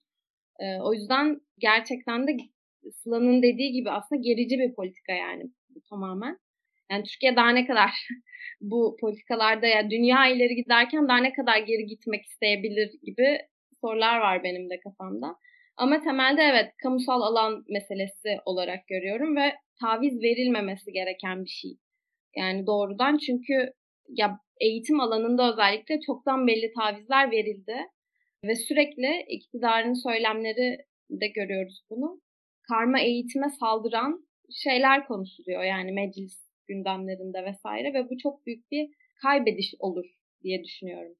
E, 0.59 0.81
o 0.81 0.93
yüzden 0.93 1.41
gerçekten 1.59 2.27
de 2.27 2.37
Sıla'nın 2.93 3.43
dediği 3.43 3.71
gibi 3.71 3.91
aslında 3.91 4.21
gerici 4.21 4.59
bir 4.59 4.75
politika 4.75 5.13
yani 5.13 5.43
bu 5.69 5.81
tamamen. 5.89 6.37
Yani 6.91 7.03
Türkiye 7.03 7.35
daha 7.35 7.49
ne 7.49 7.67
kadar 7.67 7.91
bu 8.61 8.97
politikalarda 9.01 9.65
ya 9.67 9.75
yani 9.75 9.91
dünya 9.91 10.27
ileri 10.27 10.55
giderken 10.55 11.07
daha 11.07 11.17
ne 11.17 11.33
kadar 11.33 11.57
geri 11.57 11.85
gitmek 11.85 12.25
isteyebilir 12.25 12.91
gibi 13.03 13.39
sorular 13.81 14.19
var 14.19 14.43
benim 14.43 14.69
de 14.69 14.79
kafamda. 14.79 15.35
Ama 15.77 16.01
temelde 16.01 16.41
evet 16.41 16.71
kamusal 16.83 17.21
alan 17.21 17.63
meselesi 17.69 18.37
olarak 18.45 18.87
görüyorum 18.87 19.35
ve 19.35 19.53
taviz 19.81 20.21
verilmemesi 20.23 20.91
gereken 20.91 21.43
bir 21.43 21.49
şey. 21.49 21.71
Yani 22.35 22.67
doğrudan 22.67 23.17
çünkü 23.17 23.73
ya 24.07 24.39
eğitim 24.59 24.99
alanında 24.99 25.51
özellikle 25.53 25.99
çoktan 26.01 26.47
belli 26.47 26.71
tavizler 26.73 27.31
verildi 27.31 27.77
ve 28.43 28.55
sürekli 28.55 29.25
iktidarın 29.29 29.93
söylemleri 29.93 30.77
de 31.09 31.27
görüyoruz 31.27 31.81
bunu. 31.89 32.21
Karma 32.69 32.99
eğitime 32.99 33.47
saldıran 33.59 34.27
şeyler 34.63 35.07
konuşuluyor 35.07 35.63
yani 35.63 35.91
meclis 35.91 36.47
gündemlerinde 36.67 37.45
vesaire 37.45 37.93
ve 37.93 38.09
bu 38.09 38.17
çok 38.23 38.45
büyük 38.45 38.71
bir 38.71 38.89
kaybediş 39.21 39.73
olur 39.79 40.05
diye 40.43 40.63
düşünüyorum. 40.63 41.15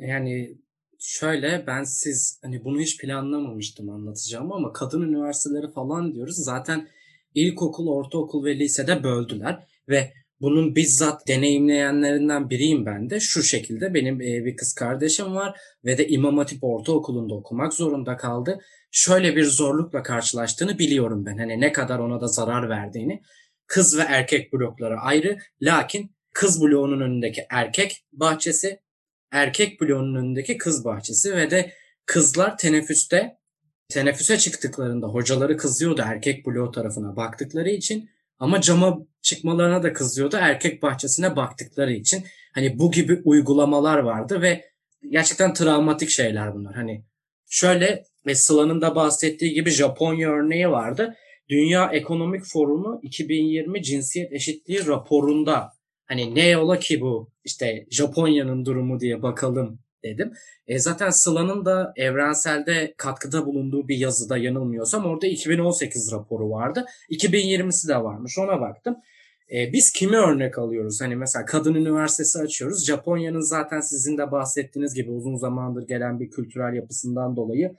Yani 0.00 0.56
şöyle 0.98 1.64
ben 1.66 1.82
siz 1.82 2.40
hani 2.42 2.64
bunu 2.64 2.80
hiç 2.80 3.00
planlamamıştım 3.00 3.90
anlatacağım 3.90 4.52
ama 4.52 4.72
kadın 4.72 5.02
üniversiteleri 5.02 5.72
falan 5.72 6.14
diyoruz. 6.14 6.36
Zaten 6.36 6.88
ilkokul, 7.34 7.88
ortaokul 7.88 8.44
ve 8.44 8.58
lisede 8.58 9.02
böldüler 9.02 9.66
ve 9.88 10.12
bunun 10.40 10.76
bizzat 10.76 11.28
deneyimleyenlerinden 11.28 12.50
biriyim 12.50 12.86
ben 12.86 13.10
de. 13.10 13.20
Şu 13.20 13.42
şekilde 13.42 13.94
benim 13.94 14.20
e, 14.20 14.44
bir 14.44 14.56
kız 14.56 14.74
kardeşim 14.74 15.34
var 15.34 15.60
ve 15.84 15.98
de 15.98 16.08
İmam 16.08 16.38
Hatip 16.38 16.64
Ortaokulu'nda 16.64 17.34
okumak 17.34 17.74
zorunda 17.74 18.16
kaldı. 18.16 18.58
Şöyle 18.90 19.36
bir 19.36 19.44
zorlukla 19.44 20.02
karşılaştığını 20.02 20.78
biliyorum 20.78 21.26
ben. 21.26 21.38
Hani 21.38 21.60
ne 21.60 21.72
kadar 21.72 21.98
ona 21.98 22.20
da 22.20 22.26
zarar 22.26 22.68
verdiğini. 22.68 23.22
Kız 23.66 23.98
ve 23.98 24.02
erkek 24.02 24.52
blokları 24.52 24.98
ayrı. 24.98 25.38
Lakin 25.62 26.16
kız 26.32 26.62
bloğunun 26.62 27.00
önündeki 27.00 27.46
erkek 27.50 28.04
bahçesi, 28.12 28.80
erkek 29.32 29.80
bloğunun 29.80 30.14
önündeki 30.14 30.58
kız 30.58 30.84
bahçesi 30.84 31.36
ve 31.36 31.50
de 31.50 31.72
kızlar 32.06 32.58
teneffüste 32.58 33.38
teneffüse 33.88 34.38
çıktıklarında 34.38 35.06
hocaları 35.06 35.56
kızıyordu 35.56 36.02
erkek 36.04 36.46
bloğu 36.46 36.70
tarafına 36.70 37.16
baktıkları 37.16 37.70
için 37.70 38.10
ama 38.38 38.60
cama 38.60 38.98
çıkmalarına 39.22 39.82
da 39.82 39.92
kızıyordu 39.92 40.36
erkek 40.40 40.82
bahçesine 40.82 41.36
baktıkları 41.36 41.92
için. 41.92 42.24
Hani 42.54 42.78
bu 42.78 42.90
gibi 42.90 43.20
uygulamalar 43.24 43.98
vardı 43.98 44.42
ve 44.42 44.64
gerçekten 45.10 45.54
travmatik 45.54 46.10
şeyler 46.10 46.54
bunlar. 46.54 46.74
Hani 46.74 47.04
şöyle 47.50 48.04
ve 48.26 48.34
Sıla'nın 48.34 48.80
da 48.80 48.94
bahsettiği 48.94 49.54
gibi 49.54 49.70
Japonya 49.70 50.30
örneği 50.30 50.70
vardı. 50.70 51.14
Dünya 51.48 51.90
Ekonomik 51.92 52.44
Forumu 52.44 53.00
2020 53.02 53.82
cinsiyet 53.82 54.32
eşitliği 54.32 54.86
raporunda 54.86 55.72
hani 56.06 56.34
ne 56.34 56.58
ola 56.58 56.78
ki 56.78 57.00
bu 57.00 57.30
işte 57.44 57.86
Japonya'nın 57.90 58.64
durumu 58.64 59.00
diye 59.00 59.22
bakalım 59.22 59.78
dedim. 60.06 60.32
E 60.66 60.78
zaten 60.78 61.10
Sıla'nın 61.10 61.64
da 61.64 61.92
evrenselde 61.96 62.94
katkıda 62.96 63.46
bulunduğu 63.46 63.88
bir 63.88 63.96
yazıda 63.96 64.38
yanılmıyorsam 64.38 65.06
orada 65.06 65.26
2018 65.26 66.12
raporu 66.12 66.50
vardı. 66.50 66.84
2020'si 67.10 67.88
de 67.88 67.96
varmış 67.96 68.38
ona 68.38 68.60
baktım. 68.60 68.96
E, 69.52 69.72
biz 69.72 69.92
kimi 69.92 70.16
örnek 70.16 70.58
alıyoruz? 70.58 71.00
Hani 71.00 71.16
mesela 71.16 71.44
kadın 71.44 71.74
üniversitesi 71.74 72.38
açıyoruz. 72.38 72.86
Japonya'nın 72.86 73.40
zaten 73.40 73.80
sizin 73.80 74.18
de 74.18 74.32
bahsettiğiniz 74.32 74.94
gibi 74.94 75.10
uzun 75.10 75.36
zamandır 75.36 75.86
gelen 75.86 76.20
bir 76.20 76.30
kültürel 76.30 76.74
yapısından 76.74 77.36
dolayı 77.36 77.76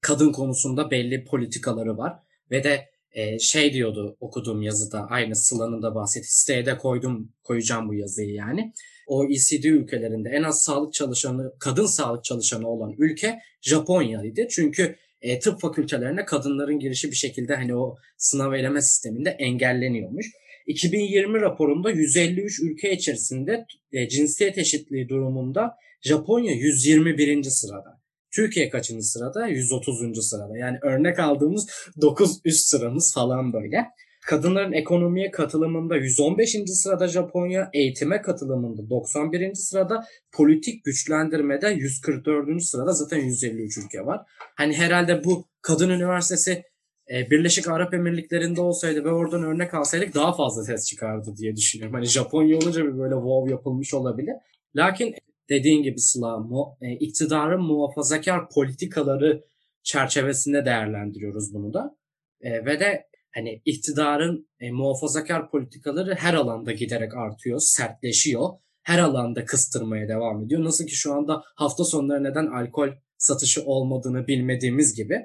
kadın 0.00 0.32
konusunda 0.32 0.90
belli 0.90 1.24
politikaları 1.24 1.98
var. 1.98 2.18
Ve 2.50 2.64
de 2.64 2.88
e, 3.14 3.38
şey 3.38 3.72
diyordu 3.72 4.16
okuduğum 4.20 4.62
yazıda 4.62 5.06
aynı 5.10 5.36
Sıla'nın 5.36 5.82
da 5.82 5.94
bahsettiği 5.94 6.30
siteye 6.30 6.66
de 6.66 6.78
koydum 6.78 7.32
koyacağım 7.42 7.88
bu 7.88 7.94
yazıyı 7.94 8.34
yani. 8.34 8.72
OECD 9.06 9.64
ülkelerinde 9.64 10.28
en 10.28 10.42
az 10.42 10.62
sağlık 10.62 10.92
çalışanı, 10.94 11.52
kadın 11.58 11.86
sağlık 11.86 12.24
çalışanı 12.24 12.68
olan 12.68 12.94
ülke 12.98 13.38
Japonya'ydı. 13.62 14.48
Çünkü 14.50 14.96
e, 15.22 15.38
tıp 15.38 15.60
fakültelerine 15.60 16.24
kadınların 16.24 16.78
girişi 16.78 17.10
bir 17.10 17.16
şekilde 17.16 17.54
hani 17.54 17.76
o 17.76 17.96
sınav 18.16 18.52
eleme 18.52 18.82
sisteminde 18.82 19.30
engelleniyormuş. 19.30 20.26
2020 20.66 21.40
raporunda 21.40 21.90
153 21.90 22.60
ülke 22.60 22.92
içerisinde 22.92 23.66
e, 23.92 24.08
cinsiyet 24.08 24.58
eşitliği 24.58 25.08
durumunda 25.08 25.76
Japonya 26.02 26.52
121. 26.52 27.42
sırada. 27.42 27.93
Türkiye 28.34 28.70
kaçıncı 28.70 29.06
sırada? 29.06 29.46
130. 29.46 30.28
sırada. 30.28 30.58
Yani 30.58 30.78
örnek 30.82 31.18
aldığımız 31.18 31.70
9 32.00 32.40
üst 32.44 32.66
sıramız 32.68 33.14
falan 33.14 33.52
böyle. 33.52 33.86
Kadınların 34.26 34.72
ekonomiye 34.72 35.30
katılımında 35.30 35.96
115. 35.96 36.56
sırada 36.66 37.08
Japonya, 37.08 37.70
eğitime 37.72 38.22
katılımında 38.22 38.90
91. 38.90 39.54
sırada, 39.54 40.04
politik 40.32 40.84
güçlendirmede 40.84 41.68
144. 41.68 42.62
sırada 42.62 42.92
zaten 42.92 43.18
153 43.18 43.78
ülke 43.78 44.06
var. 44.06 44.20
Hani 44.54 44.76
herhalde 44.76 45.24
bu 45.24 45.44
kadın 45.62 45.90
üniversitesi 45.90 46.62
e, 47.10 47.30
Birleşik 47.30 47.68
Arap 47.68 47.94
Emirlikleri'nde 47.94 48.60
olsaydı 48.60 49.04
ve 49.04 49.10
oradan 49.10 49.42
örnek 49.42 49.74
alsaydık 49.74 50.14
daha 50.14 50.36
fazla 50.36 50.64
ses 50.64 50.86
çıkardı 50.86 51.36
diye 51.36 51.56
düşünüyorum. 51.56 51.94
Hani 51.94 52.06
Japonya 52.06 52.56
olunca 52.56 52.84
bir 52.84 52.98
böyle 52.98 53.14
wow 53.14 53.50
yapılmış 53.50 53.94
olabilir. 53.94 54.34
Lakin 54.76 55.14
dediğin 55.48 55.82
gibi 55.82 55.98
Sıla, 55.98 56.38
mu, 56.38 56.76
e, 56.80 56.92
iktidarın 56.92 57.62
muhafazakar 57.62 58.48
politikaları 58.48 59.44
çerçevesinde 59.82 60.64
değerlendiriyoruz 60.64 61.54
bunu 61.54 61.74
da. 61.74 61.96
E, 62.40 62.64
ve 62.64 62.80
de 62.80 63.06
hani 63.34 63.62
iktidarın 63.64 64.48
e, 64.60 64.70
muhafazakar 64.70 65.50
politikaları 65.50 66.14
her 66.14 66.34
alanda 66.34 66.72
giderek 66.72 67.14
artıyor, 67.14 67.58
sertleşiyor. 67.58 68.48
Her 68.82 68.98
alanda 68.98 69.44
kıstırmaya 69.44 70.08
devam 70.08 70.44
ediyor. 70.44 70.64
Nasıl 70.64 70.86
ki 70.86 70.96
şu 70.96 71.14
anda 71.14 71.42
hafta 71.56 71.84
sonları 71.84 72.24
neden 72.24 72.46
alkol 72.46 72.88
satışı 73.18 73.64
olmadığını 73.64 74.26
bilmediğimiz 74.26 74.94
gibi. 74.94 75.20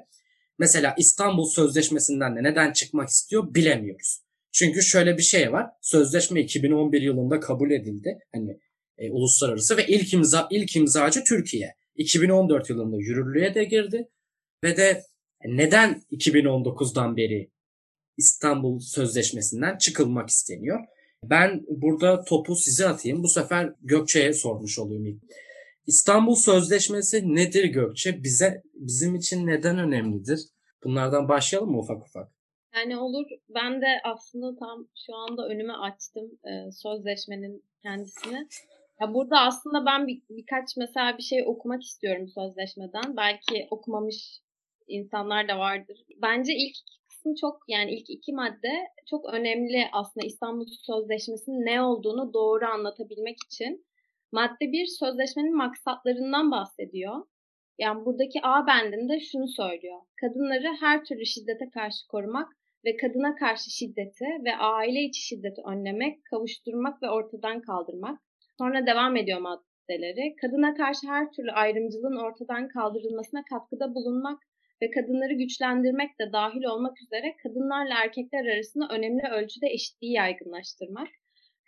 Mesela 0.58 0.94
İstanbul 0.98 1.44
Sözleşmesi'nden 1.44 2.36
de 2.36 2.42
neden 2.42 2.72
çıkmak 2.72 3.08
istiyor 3.08 3.54
bilemiyoruz. 3.54 4.20
Çünkü 4.52 4.82
şöyle 4.82 5.18
bir 5.18 5.22
şey 5.22 5.52
var. 5.52 5.66
Sözleşme 5.82 6.40
2011 6.40 7.02
yılında 7.02 7.40
kabul 7.40 7.70
edildi. 7.70 8.18
Hani 8.34 8.58
e, 9.00 9.10
uluslararası 9.10 9.76
ve 9.76 9.86
ilk 9.86 10.14
imza 10.14 10.48
ilk 10.50 10.76
imzacı 10.76 11.24
Türkiye. 11.24 11.74
2014 11.96 12.70
yılında 12.70 12.96
yürürlüğe 12.96 13.54
de 13.54 13.64
girdi 13.64 14.08
ve 14.64 14.76
de 14.76 15.02
neden 15.44 16.02
2019'dan 16.12 17.16
beri 17.16 17.50
İstanbul 18.16 18.78
Sözleşmesi'nden 18.80 19.78
çıkılmak 19.78 20.28
isteniyor? 20.28 20.80
Ben 21.24 21.64
burada 21.68 22.24
topu 22.24 22.56
size 22.56 22.88
atayım. 22.88 23.22
Bu 23.22 23.28
sefer 23.28 23.74
Gökçe'ye 23.80 24.32
sormuş 24.32 24.78
olayım. 24.78 25.20
İstanbul 25.86 26.34
Sözleşmesi 26.34 27.34
nedir 27.34 27.64
Gökçe? 27.64 28.22
Bize 28.22 28.62
bizim 28.74 29.14
için 29.14 29.46
neden 29.46 29.78
önemlidir? 29.78 30.40
Bunlardan 30.84 31.28
başlayalım 31.28 31.70
mı 31.70 31.78
ufak 31.78 32.02
ufak? 32.02 32.28
Yani 32.74 32.96
olur. 32.96 33.26
Ben 33.48 33.80
de 33.80 33.86
aslında 34.04 34.58
tam 34.58 34.88
şu 35.06 35.14
anda 35.16 35.48
önüme 35.48 35.72
açtım 35.72 36.30
e, 36.44 36.72
sözleşmenin 36.72 37.64
kendisini. 37.82 38.48
Ya 39.00 39.14
burada 39.14 39.40
aslında 39.40 39.86
ben 39.86 40.06
bir, 40.06 40.22
birkaç 40.30 40.76
mesela 40.76 41.18
bir 41.18 41.22
şey 41.22 41.44
okumak 41.46 41.82
istiyorum 41.82 42.28
sözleşmeden. 42.28 43.16
Belki 43.16 43.66
okumamış 43.70 44.40
insanlar 44.88 45.48
da 45.48 45.58
vardır. 45.58 45.98
Bence 46.22 46.52
ilk 46.54 46.76
kısmı 47.08 47.34
çok 47.40 47.62
yani 47.68 47.90
ilk 47.94 48.10
iki 48.10 48.32
madde 48.32 48.88
çok 49.10 49.34
önemli 49.34 49.88
aslında 49.92 50.26
İstanbul 50.26 50.66
Sözleşmesi'nin 50.86 51.66
ne 51.66 51.82
olduğunu 51.82 52.32
doğru 52.32 52.66
anlatabilmek 52.66 53.36
için. 53.46 53.86
Madde 54.32 54.72
1 54.72 54.86
sözleşmenin 54.86 55.56
maksatlarından 55.56 56.50
bahsediyor. 56.50 57.24
Yani 57.78 58.04
buradaki 58.04 58.40
A 58.42 58.66
bendinde 58.66 59.20
şunu 59.20 59.48
söylüyor. 59.48 60.00
Kadınları 60.20 60.76
her 60.80 61.04
türlü 61.04 61.26
şiddete 61.26 61.70
karşı 61.70 62.06
korumak 62.08 62.48
ve 62.84 62.96
kadına 62.96 63.34
karşı 63.34 63.70
şiddeti 63.70 64.24
ve 64.44 64.56
aile 64.56 65.00
içi 65.00 65.20
şiddeti 65.20 65.62
önlemek, 65.66 66.24
kavuşturmak 66.24 67.02
ve 67.02 67.10
ortadan 67.10 67.60
kaldırmak. 67.60 68.20
Sonra 68.60 68.86
devam 68.86 69.16
ediyor 69.16 69.40
maddeleri. 69.40 70.36
Kadına 70.40 70.74
karşı 70.74 71.06
her 71.06 71.32
türlü 71.32 71.50
ayrımcılığın 71.50 72.16
ortadan 72.16 72.68
kaldırılmasına 72.68 73.44
katkıda 73.50 73.94
bulunmak 73.94 74.38
ve 74.82 74.90
kadınları 74.90 75.34
güçlendirmek 75.34 76.10
de 76.20 76.32
dahil 76.32 76.64
olmak 76.64 77.02
üzere 77.02 77.36
kadınlarla 77.42 77.94
erkekler 78.04 78.44
arasında 78.44 78.88
önemli 78.94 79.22
ölçüde 79.32 79.66
eşitliği 79.66 80.12
yaygınlaştırmak 80.12 81.08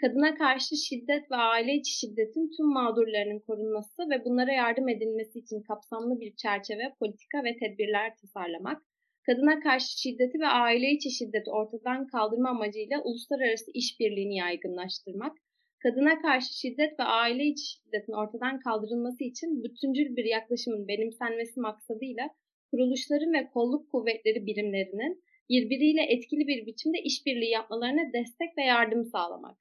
kadına 0.01 0.35
karşı 0.35 0.77
şiddet 0.77 1.31
ve 1.31 1.37
aile 1.37 1.75
içi 1.75 1.93
şiddetin 2.01 2.51
tüm 2.57 2.67
mağdurlarının 2.67 3.41
korunması 3.47 4.03
ve 4.11 4.25
bunlara 4.25 4.53
yardım 4.53 4.89
edilmesi 4.89 5.39
için 5.39 5.63
kapsamlı 5.63 6.21
bir 6.21 6.37
çerçeve, 6.37 6.95
politika 6.99 7.45
ve 7.45 7.57
tedbirler 7.57 8.17
tasarlamak, 8.21 8.83
kadına 9.27 9.61
karşı 9.61 10.01
şiddeti 10.01 10.41
ve 10.41 10.47
aile 10.47 10.91
içi 10.91 11.11
şiddeti 11.11 11.51
ortadan 11.51 12.07
kaldırma 12.07 12.49
amacıyla 12.49 13.03
uluslararası 13.03 13.71
işbirliğini 13.75 14.37
yaygınlaştırmak, 14.37 15.33
kadına 15.83 16.23
karşı 16.23 16.59
şiddet 16.61 17.01
ve 17.01 17.05
aile 17.05 17.45
içi 17.45 17.65
şiddetin 17.71 18.13
ortadan 18.13 18.61
kaldırılması 18.61 19.25
için 19.25 19.65
bütüncül 19.65 20.17
bir 20.17 20.25
yaklaşımın 20.25 20.89
benimsenmesi 20.89 21.61
maksadıyla 21.61 22.31
kuruluşların 22.71 23.33
ve 23.33 23.51
kolluk 23.55 23.91
kuvvetleri 23.91 24.47
birimlerinin 24.47 25.23
birbiriyle 25.51 26.03
etkili 26.03 26.47
bir 26.47 26.67
biçimde 26.67 26.99
işbirliği 26.99 27.51
yapmalarına 27.51 28.13
destek 28.13 28.59
ve 28.59 28.63
yardım 28.63 29.05
sağlamak. 29.05 29.59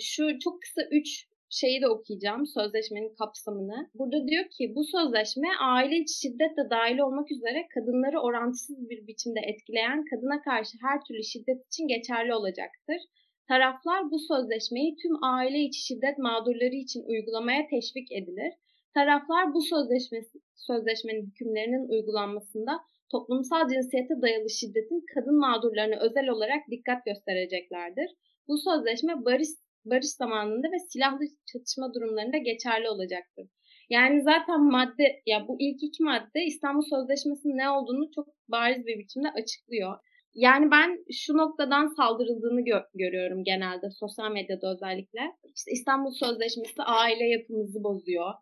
Şu 0.00 0.38
çok 0.38 0.62
kısa 0.62 0.82
üç 0.90 1.28
şeyi 1.50 1.80
de 1.82 1.88
okuyacağım 1.88 2.46
sözleşmenin 2.46 3.14
kapsamını. 3.14 3.90
Burada 3.94 4.28
diyor 4.28 4.44
ki 4.58 4.72
bu 4.76 4.84
sözleşme 4.84 5.48
aile 5.60 5.96
içi 5.96 6.20
şiddet 6.20 6.56
de 6.56 6.70
dahil 6.70 6.98
olmak 6.98 7.32
üzere 7.32 7.68
kadınları 7.74 8.20
orantısız 8.20 8.90
bir 8.90 9.06
biçimde 9.06 9.40
etkileyen 9.40 10.04
kadına 10.04 10.42
karşı 10.42 10.72
her 10.80 11.04
türlü 11.04 11.24
şiddet 11.24 11.66
için 11.66 11.88
geçerli 11.88 12.34
olacaktır. 12.34 13.00
Taraflar 13.48 14.10
bu 14.10 14.18
sözleşmeyi 14.18 14.96
tüm 15.02 15.24
aile 15.24 15.58
içi 15.58 15.80
şiddet 15.86 16.18
mağdurları 16.18 16.74
için 16.74 17.02
uygulamaya 17.06 17.66
teşvik 17.70 18.12
edilir. 18.12 18.52
Taraflar 18.94 19.54
bu 19.54 19.62
sözleşme, 19.62 20.20
sözleşmenin 20.56 21.26
hükümlerinin 21.26 21.88
uygulanmasında 21.88 22.80
toplumsal 23.12 23.68
cinsiyete 23.68 24.22
dayalı 24.22 24.50
şiddetin 24.50 25.04
kadın 25.14 25.38
mağdurlarına 25.38 25.96
özel 26.00 26.28
olarak 26.28 26.62
dikkat 26.70 27.04
göstereceklerdir. 27.04 28.10
Bu 28.48 28.58
sözleşme 28.58 29.24
barış 29.24 29.48
barış 29.84 30.10
zamanında 30.22 30.66
ve 30.72 30.78
silahlı 30.78 31.24
çatışma 31.52 31.94
durumlarında 31.94 32.36
geçerli 32.36 32.88
olacaktır. 32.88 33.46
Yani 33.90 34.22
zaten 34.22 34.60
madde, 34.60 35.22
ya 35.26 35.48
bu 35.48 35.56
ilk 35.58 35.82
iki 35.82 36.02
madde 36.02 36.44
İstanbul 36.44 36.82
Sözleşmesi'nin 36.82 37.58
ne 37.58 37.70
olduğunu 37.70 38.10
çok 38.14 38.28
bariz 38.48 38.86
bir 38.86 38.98
biçimde 38.98 39.30
açıklıyor. 39.30 39.98
Yani 40.34 40.70
ben 40.70 41.04
şu 41.12 41.36
noktadan 41.36 41.86
saldırıldığını 41.86 42.60
gö- 42.60 42.88
görüyorum 42.94 43.44
genelde 43.44 43.90
sosyal 43.90 44.32
medyada 44.32 44.72
özellikle. 44.74 45.20
İşte 45.56 45.70
İstanbul 45.72 46.12
Sözleşmesi 46.12 46.82
aile 46.82 47.24
yapımızı 47.24 47.84
bozuyor. 47.84 48.34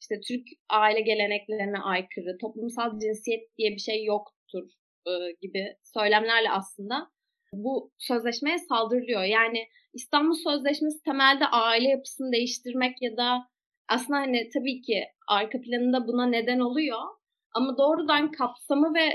İşte 0.00 0.20
Türk 0.28 0.46
aile 0.68 1.00
geleneklerine 1.00 1.78
aykırı, 1.78 2.38
toplumsal 2.40 2.98
cinsiyet 2.98 3.58
diye 3.58 3.70
bir 3.70 3.78
şey 3.78 4.04
yoktur 4.04 4.64
e, 5.06 5.12
gibi 5.40 5.76
söylemlerle 5.94 6.50
aslında 6.50 7.10
bu 7.52 7.92
sözleşmeye 7.98 8.58
saldırılıyor. 8.58 9.22
Yani 9.24 9.68
İstanbul 9.94 10.34
Sözleşmesi 10.34 11.02
temelde 11.02 11.46
aile 11.46 11.88
yapısını 11.88 12.32
değiştirmek 12.32 13.02
ya 13.02 13.16
da 13.16 13.48
aslında 13.88 14.18
hani 14.18 14.48
tabii 14.54 14.82
ki 14.82 15.04
arka 15.28 15.60
planında 15.60 16.06
buna 16.06 16.26
neden 16.26 16.58
oluyor. 16.58 17.00
Ama 17.54 17.78
doğrudan 17.78 18.30
kapsamı 18.30 18.94
ve 18.94 19.08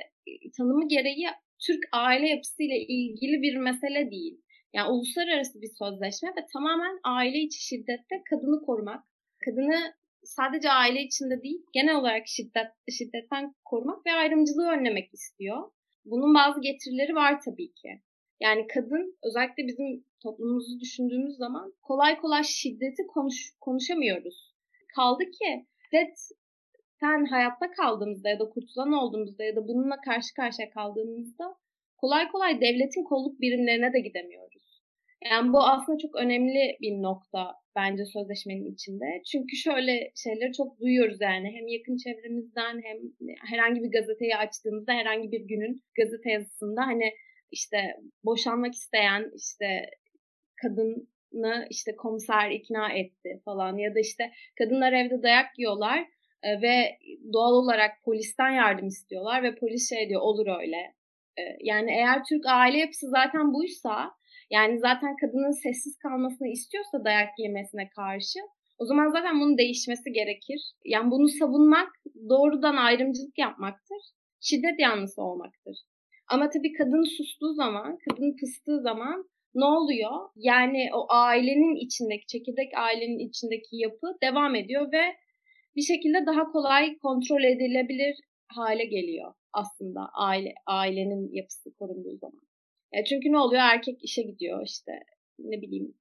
tanımı 0.58 0.88
gereği 0.88 1.28
Türk 1.68 1.84
aile 1.92 2.28
yapısıyla 2.28 2.76
ilgili 2.76 3.42
bir 3.42 3.56
mesele 3.56 4.12
değil. 4.12 4.42
Yani 4.74 4.92
uluslararası 4.92 5.62
bir 5.62 5.72
sözleşme 5.80 6.30
ve 6.30 6.46
tamamen 6.54 7.00
aile 7.04 7.38
içi 7.38 7.68
şiddette 7.68 8.24
kadını 8.30 8.66
korumak, 8.66 9.04
kadını 9.46 9.94
sadece 10.24 10.70
aile 10.72 11.02
içinde 11.02 11.44
değil, 11.44 11.62
genel 11.74 11.96
olarak 11.96 12.28
şiddet 12.28 12.68
şiddetten 12.98 13.56
korumak 13.66 14.06
ve 14.06 14.12
ayrımcılığı 14.12 14.70
önlemek 14.70 15.14
istiyor. 15.14 15.72
Bunun 16.06 16.36
bazı 16.36 16.62
getirileri 16.62 17.16
var 17.16 17.42
tabii 17.46 17.74
ki. 17.74 18.02
Yani 18.40 18.68
kadın 18.68 19.18
özellikle 19.24 19.68
bizim 19.68 20.06
toplumumuzu 20.24 20.80
düşündüğümüz 20.80 21.38
zaman 21.38 21.74
kolay 21.82 22.18
kolay 22.18 22.44
şiddeti 22.44 23.08
konuş, 23.08 23.36
konuşamıyoruz. 23.62 24.56
Kaldı 24.96 25.24
ki 25.24 25.66
şiddetten 27.06 27.26
hayatta 27.26 27.72
kaldığımızda 27.72 28.30
ya 28.30 28.40
da 28.40 28.50
kurtulan 28.50 28.94
olduğumuzda 28.94 29.44
ya 29.44 29.56
da 29.56 29.68
bununla 29.68 30.02
karşı 30.02 30.34
karşıya 30.36 30.70
kaldığımızda 30.70 31.56
kolay 31.98 32.28
kolay 32.28 32.62
devletin 32.62 33.04
kolluk 33.04 33.42
birimlerine 33.42 33.94
de 33.94 34.00
gidemiyoruz. 34.00 34.82
Yani 35.32 35.54
bu 35.54 35.64
aslında 35.64 35.98
çok 35.98 36.16
önemli 36.16 36.78
bir 36.82 36.92
nokta 37.02 37.54
bence 37.76 38.06
sözleşmenin 38.06 38.74
içinde. 38.74 39.06
Çünkü 39.32 39.56
şöyle 39.56 40.12
şeyleri 40.24 40.54
çok 40.54 40.80
duyuyoruz 40.80 41.22
yani 41.22 41.48
hem 41.56 41.68
yakın 41.68 41.98
çevremizden 41.98 42.82
hem 42.84 42.98
herhangi 43.52 43.84
bir 43.84 43.92
gazeteyi 43.92 44.36
açtığımızda 44.36 44.94
herhangi 44.94 45.32
bir 45.32 45.42
günün 45.42 45.82
gazete 45.98 46.32
yazısında 46.32 46.82
hani 46.82 47.14
işte 47.52 47.78
boşanmak 48.24 48.74
isteyen 48.74 49.32
işte 49.36 49.90
kadını 50.62 51.68
işte 51.70 51.96
komiser 51.96 52.52
ikna 52.52 52.94
etti 52.94 53.42
falan 53.46 53.78
ya 53.78 53.96
da 53.96 54.00
işte 54.00 54.32
kadınlar 54.58 54.94
evde 54.94 55.24
dayak 55.24 55.60
yiyorlar 55.60 56.06
e, 56.46 56.62
ve 56.62 56.98
doğal 57.34 57.54
olarak 57.54 57.92
polisten 58.06 58.52
yardım 58.52 58.88
istiyorlar 58.88 59.44
ve 59.44 59.56
polis 59.56 59.90
şey 59.90 60.10
diyor 60.10 60.22
olur 60.22 60.48
öyle. 60.62 60.82
E, 61.40 61.42
yani 61.60 61.92
eğer 61.92 62.24
Türk 62.30 62.46
aile 62.46 62.78
yapısı 62.78 63.10
zaten 63.10 63.54
buysa 63.54 64.12
yani 64.52 64.80
zaten 64.80 65.16
kadının 65.22 65.64
sessiz 65.64 65.98
kalmasını 65.98 66.48
istiyorsa 66.48 67.06
dayak 67.06 67.30
yemesine 67.38 67.90
karşı 67.90 68.40
o 68.78 68.86
zaman 68.86 69.08
zaten 69.10 69.42
bunun 69.42 69.58
değişmesi 69.58 70.12
gerekir. 70.12 70.62
Yani 70.86 71.12
bunu 71.12 71.28
savunmak 71.28 71.90
doğrudan 72.30 72.76
ayrımcılık 72.76 73.38
yapmaktır. 73.38 74.02
Şiddet 74.42 74.80
yanlısı 74.80 75.22
olmaktır. 75.22 75.78
Ama 76.28 76.50
tabii 76.50 76.74
kadın 76.74 77.18
sustuğu 77.18 77.54
zaman, 77.54 77.98
kadın 78.10 78.36
pıstığı 78.40 78.82
zaman 78.82 79.30
ne 79.56 79.66
oluyor? 79.66 80.30
Yani 80.36 80.90
o 80.94 81.06
ailenin 81.10 81.76
içindeki, 81.86 82.28
çekirdek 82.28 82.72
ailenin 82.78 83.30
içindeki 83.30 83.76
yapı 83.78 84.08
devam 84.22 84.56
ediyor 84.56 84.92
ve 84.92 85.16
bir 85.76 85.82
şekilde 85.82 86.26
daha 86.26 86.52
kolay 86.52 86.98
kontrol 86.98 87.44
edilebilir 87.44 88.16
hale 88.48 88.86
geliyor 88.86 89.34
aslında 89.54 90.10
aile 90.14 90.54
ailenin 90.66 91.34
yapısı 91.34 91.74
korunduğu 91.74 92.18
zaman. 92.18 92.42
Ya 92.94 93.04
çünkü 93.04 93.32
ne 93.32 93.38
oluyor? 93.38 93.62
Erkek 93.62 94.04
işe 94.04 94.22
gidiyor 94.22 94.64
işte 94.66 94.92
ne 95.40 95.62
bileyim 95.62 95.94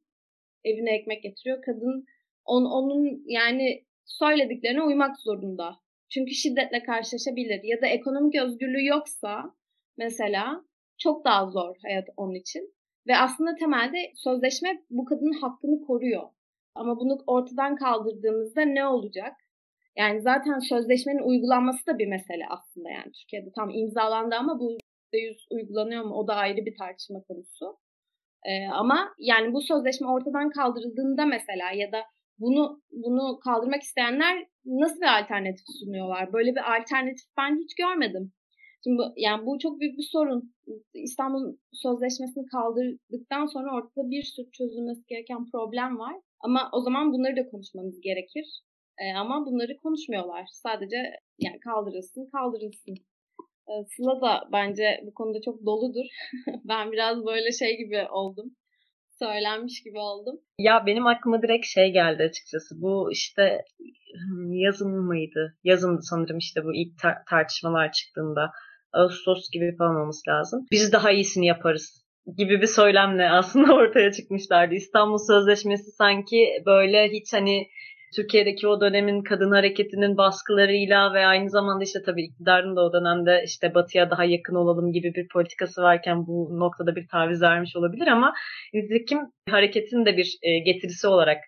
evine 0.65 0.91
ekmek 0.91 1.23
getiriyor. 1.23 1.63
Kadın 1.63 2.05
on, 2.45 2.65
onun 2.65 3.23
yani 3.27 3.85
söylediklerine 4.05 4.83
uymak 4.83 5.19
zorunda. 5.19 5.77
Çünkü 6.09 6.35
şiddetle 6.35 6.83
karşılaşabilir 6.83 7.61
ya 7.65 7.83
da 7.83 7.87
ekonomik 7.87 8.35
özgürlüğü 8.35 8.87
yoksa 8.87 9.55
mesela 9.97 10.65
çok 10.99 11.25
daha 11.25 11.47
zor 11.47 11.77
hayat 11.83 12.09
onun 12.17 12.35
için. 12.35 12.75
Ve 13.07 13.17
aslında 13.17 13.55
temelde 13.55 14.13
sözleşme 14.15 14.83
bu 14.91 15.05
kadının 15.05 15.41
hakkını 15.41 15.87
koruyor. 15.87 16.29
Ama 16.75 17.01
bunu 17.01 17.19
ortadan 17.27 17.77
kaldırdığımızda 17.77 18.63
ne 18.63 18.87
olacak? 18.87 19.33
Yani 19.97 20.21
zaten 20.21 20.59
sözleşmenin 20.59 21.23
uygulanması 21.23 21.87
da 21.87 21.99
bir 21.99 22.07
mesele 22.07 22.47
aslında 22.49 22.91
yani 22.91 23.13
Türkiye'de 23.13 23.53
tam 23.57 23.71
imzalandı 23.71 24.35
ama 24.35 24.61
bu 24.61 24.79
%100 25.15 25.47
uygulanıyor 25.51 26.05
mu 26.05 26.15
o 26.15 26.29
da 26.29 26.35
ayrı 26.35 26.67
bir 26.67 26.77
tartışma 26.77 27.23
konusu. 27.29 27.79
Ee, 28.47 28.67
ama 28.67 29.15
yani 29.19 29.53
bu 29.53 29.61
sözleşme 29.63 30.09
ortadan 30.09 30.51
kaldırıldığında 30.51 31.27
mesela 31.27 31.73
ya 31.73 31.93
da 31.93 32.03
bunu 32.39 32.83
bunu 32.93 33.39
kaldırmak 33.39 33.83
isteyenler 33.83 34.47
nasıl 34.65 35.01
bir 35.01 35.19
alternatif 35.19 35.67
sunuyorlar? 35.81 36.33
Böyle 36.33 36.51
bir 36.55 36.77
alternatif 36.77 37.27
ben 37.39 37.59
hiç 37.59 37.75
görmedim. 37.75 38.33
Şimdi 38.85 38.99
bu, 38.99 39.03
yani 39.17 39.47
bu 39.47 39.59
çok 39.59 39.81
büyük 39.81 39.99
bir 39.99 40.09
sorun. 40.13 40.55
İstanbul 40.95 41.57
Sözleşmesi'ni 41.73 42.47
kaldırdıktan 42.47 43.47
sonra 43.47 43.75
ortada 43.77 44.11
bir 44.11 44.23
sürü 44.23 44.51
çözülmesi 44.51 45.03
gereken 45.09 45.51
problem 45.51 45.99
var. 45.99 46.17
Ama 46.41 46.69
o 46.73 46.81
zaman 46.81 47.13
bunları 47.13 47.37
da 47.37 47.51
konuşmamız 47.51 48.01
gerekir. 48.01 48.63
E, 48.99 49.15
ama 49.17 49.47
bunları 49.47 49.79
konuşmuyorlar. 49.83 50.47
Sadece 50.53 50.97
yani 51.39 51.61
kaldırılsın, 51.61 52.31
kaldırılsın. 52.33 52.95
E, 53.69 53.73
Sıla 53.97 54.21
da 54.21 54.49
bence 54.53 55.01
bu 55.07 55.15
konuda 55.15 55.39
çok 55.45 55.67
doludur. 55.67 56.05
ben 56.65 56.93
biraz 56.93 57.27
böyle 57.27 57.53
şey 57.53 57.77
gibi 57.77 58.09
oldum. 58.11 58.57
Söylenmiş 59.19 59.83
gibi 59.83 59.99
oldum. 59.99 60.41
Ya 60.59 60.87
benim 60.87 61.07
aklıma 61.07 61.43
direkt 61.43 61.67
şey 61.67 61.93
geldi 61.93 62.23
açıkçası. 62.23 62.83
Bu 62.83 63.13
işte 63.13 63.65
yazın 64.49 64.91
mıydı? 64.91 65.59
Yazındı 65.65 66.03
sanırım 66.03 66.39
işte 66.39 66.65
bu 66.65 66.75
ilk 66.75 66.99
tar- 66.99 67.25
tartışmalar 67.31 67.93
çıktığında. 67.93 68.51
Ağustos 68.93 69.51
gibi 69.53 69.77
falan 69.77 70.11
lazım. 70.29 70.67
Biz 70.71 70.93
daha 70.93 71.11
iyisini 71.11 71.47
yaparız 71.47 72.05
gibi 72.37 72.61
bir 72.61 72.67
söylemle 72.67 73.31
aslında 73.31 73.75
ortaya 73.75 74.13
çıkmışlardı. 74.13 74.75
İstanbul 74.75 75.19
Sözleşmesi 75.19 75.91
sanki 75.91 76.63
böyle 76.67 77.09
hiç 77.09 77.33
hani 77.33 77.69
Türkiye'deki 78.17 78.69
o 78.69 78.81
dönemin 78.81 79.23
kadın 79.23 79.51
hareketinin 79.51 80.17
baskılarıyla 80.17 81.15
ve 81.15 81.27
aynı 81.27 81.51
zamanda 81.51 81.85
işte 81.85 82.03
tabii 82.07 82.25
iktidarın 82.25 82.77
da 82.77 82.81
o 82.81 82.93
dönemde 82.93 83.43
işte 83.47 83.75
batıya 83.75 84.11
daha 84.11 84.25
yakın 84.25 84.55
olalım 84.55 84.93
gibi 84.93 85.15
bir 85.15 85.29
politikası 85.29 85.83
varken 85.83 86.27
bu 86.27 86.59
noktada 86.59 86.97
bir 86.97 87.09
taviz 87.09 87.43
vermiş 87.43 87.77
olabilir 87.77 88.07
ama 88.07 88.35
nitekim 88.75 89.19
hareketin 89.51 90.07
de 90.07 90.17
bir 90.17 90.39
e, 90.43 90.59
getirisi 90.59 91.09
olarak 91.09 91.39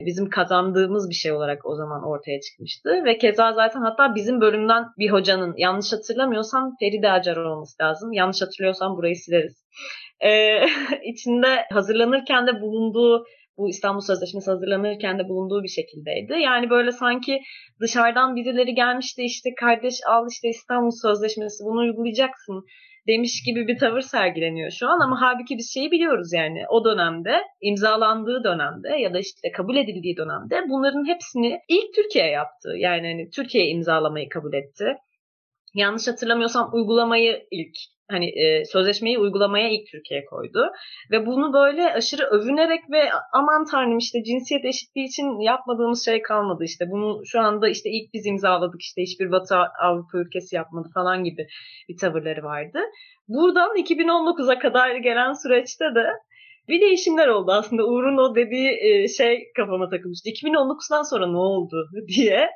bizim 0.00 0.30
kazandığımız 0.30 1.10
bir 1.10 1.14
şey 1.14 1.32
olarak 1.32 1.66
o 1.66 1.74
zaman 1.74 2.02
ortaya 2.08 2.40
çıkmıştı. 2.40 3.04
Ve 3.04 3.18
keza 3.18 3.52
zaten 3.52 3.80
hatta 3.80 4.14
bizim 4.14 4.40
bölümden 4.40 4.84
bir 4.98 5.10
hocanın 5.10 5.54
yanlış 5.56 5.92
hatırlamıyorsam 5.92 6.76
Feride 6.80 7.10
Acar 7.10 7.36
olması 7.36 7.82
lazım. 7.82 8.12
Yanlış 8.12 8.42
hatırlıyorsam 8.42 8.96
burayı 8.96 9.16
sileriz. 9.16 9.64
Ee, 10.20 10.66
içinde 11.04 11.64
hazırlanırken 11.72 12.46
de 12.46 12.60
bulunduğu 12.60 13.24
bu 13.58 13.68
İstanbul 13.68 14.00
Sözleşmesi 14.00 14.50
hazırlanırken 14.50 15.18
de 15.18 15.28
bulunduğu 15.28 15.62
bir 15.62 15.68
şekildeydi. 15.68 16.32
Yani 16.32 16.70
böyle 16.70 16.92
sanki 16.92 17.40
dışarıdan 17.80 18.36
birileri 18.36 18.74
gelmişti 18.74 19.22
işte 19.22 19.50
kardeş 19.60 19.94
al 20.08 20.26
işte 20.30 20.48
İstanbul 20.48 20.90
Sözleşmesi 21.02 21.64
bunu 21.64 21.80
uygulayacaksın 21.80 22.64
demiş 23.06 23.42
gibi 23.46 23.68
bir 23.68 23.78
tavır 23.78 24.00
sergileniyor 24.00 24.70
şu 24.70 24.88
an 24.88 25.00
ama 25.00 25.20
halbuki 25.20 25.58
biz 25.58 25.74
şeyi 25.74 25.90
biliyoruz 25.90 26.32
yani 26.32 26.64
o 26.68 26.84
dönemde 26.84 27.42
imzalandığı 27.60 28.44
dönemde 28.44 28.88
ya 28.88 29.14
da 29.14 29.18
işte 29.18 29.52
kabul 29.56 29.76
edildiği 29.76 30.16
dönemde 30.16 30.68
bunların 30.68 31.08
hepsini 31.08 31.58
ilk 31.68 31.94
Türkiye 31.94 32.26
yaptı. 32.26 32.68
Yani 32.76 33.06
hani 33.08 33.30
Türkiye 33.30 33.66
imzalamayı 33.68 34.28
kabul 34.28 34.54
etti. 34.54 34.96
Yanlış 35.76 36.08
hatırlamıyorsam 36.08 36.70
uygulamayı 36.72 37.46
ilk 37.50 37.76
hani 38.10 38.26
e, 38.26 38.64
sözleşmeyi 38.64 39.18
uygulamaya 39.18 39.68
ilk 39.68 39.86
Türkiye 39.92 40.24
koydu. 40.24 40.70
Ve 41.10 41.26
bunu 41.26 41.52
böyle 41.52 41.92
aşırı 41.92 42.24
övünerek 42.24 42.90
ve 42.90 43.02
aman 43.32 43.64
tanrım 43.70 43.98
işte 43.98 44.24
cinsiyet 44.24 44.64
eşitliği 44.64 45.06
için 45.06 45.40
yapmadığımız 45.40 46.04
şey 46.04 46.22
kalmadı 46.22 46.64
işte. 46.64 46.84
Bunu 46.90 47.26
şu 47.26 47.40
anda 47.40 47.68
işte 47.68 47.90
ilk 47.90 48.14
biz 48.14 48.26
imzaladık 48.26 48.82
işte 48.82 49.02
hiçbir 49.02 49.30
Batı 49.30 49.56
Avrupa 49.82 50.18
ülkesi 50.18 50.56
yapmadı 50.56 50.88
falan 50.94 51.24
gibi 51.24 51.46
bir 51.88 51.96
tavırları 51.96 52.42
vardı. 52.42 52.78
Buradan 53.28 53.76
2019'a 53.76 54.58
kadar 54.58 54.96
gelen 54.96 55.32
süreçte 55.32 55.84
de 55.84 56.06
bir 56.68 56.80
değişimler 56.80 57.28
oldu 57.28 57.52
aslında. 57.52 57.84
Uğur'un 57.86 58.18
o 58.18 58.34
dediği 58.34 59.08
şey 59.08 59.52
kafama 59.56 59.88
takılmıştı. 59.88 60.28
2019'dan 60.28 61.02
sonra 61.02 61.26
ne 61.26 61.36
oldu 61.36 61.88
diye. 62.16 62.50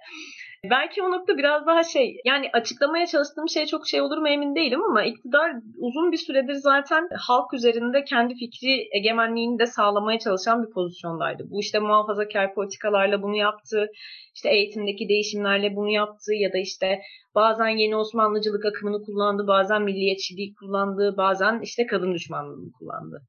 Belki 0.64 1.02
o 1.02 1.10
nokta 1.10 1.38
biraz 1.38 1.66
daha 1.66 1.84
şey 1.84 2.20
yani 2.24 2.50
açıklamaya 2.52 3.06
çalıştığım 3.06 3.48
şey 3.48 3.66
çok 3.66 3.88
şey 3.88 4.00
olur 4.00 4.18
mu 4.18 4.28
emin 4.28 4.54
değilim 4.54 4.84
ama 4.84 5.04
iktidar 5.04 5.52
uzun 5.78 6.12
bir 6.12 6.16
süredir 6.16 6.54
zaten 6.54 7.08
halk 7.18 7.54
üzerinde 7.54 8.04
kendi 8.04 8.34
fikri 8.34 8.88
egemenliğini 8.92 9.58
de 9.58 9.66
sağlamaya 9.66 10.18
çalışan 10.18 10.66
bir 10.66 10.70
pozisyondaydı. 10.70 11.50
Bu 11.50 11.60
işte 11.60 11.78
muhafazakar 11.78 12.54
politikalarla 12.54 13.22
bunu 13.22 13.36
yaptı, 13.36 13.90
işte 14.34 14.50
eğitimdeki 14.50 15.08
değişimlerle 15.08 15.76
bunu 15.76 15.90
yaptı 15.90 16.34
ya 16.34 16.52
da 16.52 16.58
işte 16.58 17.00
bazen 17.34 17.68
yeni 17.68 17.96
Osmanlıcılık 17.96 18.64
akımını 18.64 19.02
kullandı, 19.02 19.46
bazen 19.46 19.82
milliyetçiliği 19.82 20.54
kullandı, 20.54 21.14
bazen 21.16 21.60
işte 21.60 21.86
kadın 21.86 22.14
düşmanlığını 22.14 22.72
kullandı. 22.72 23.22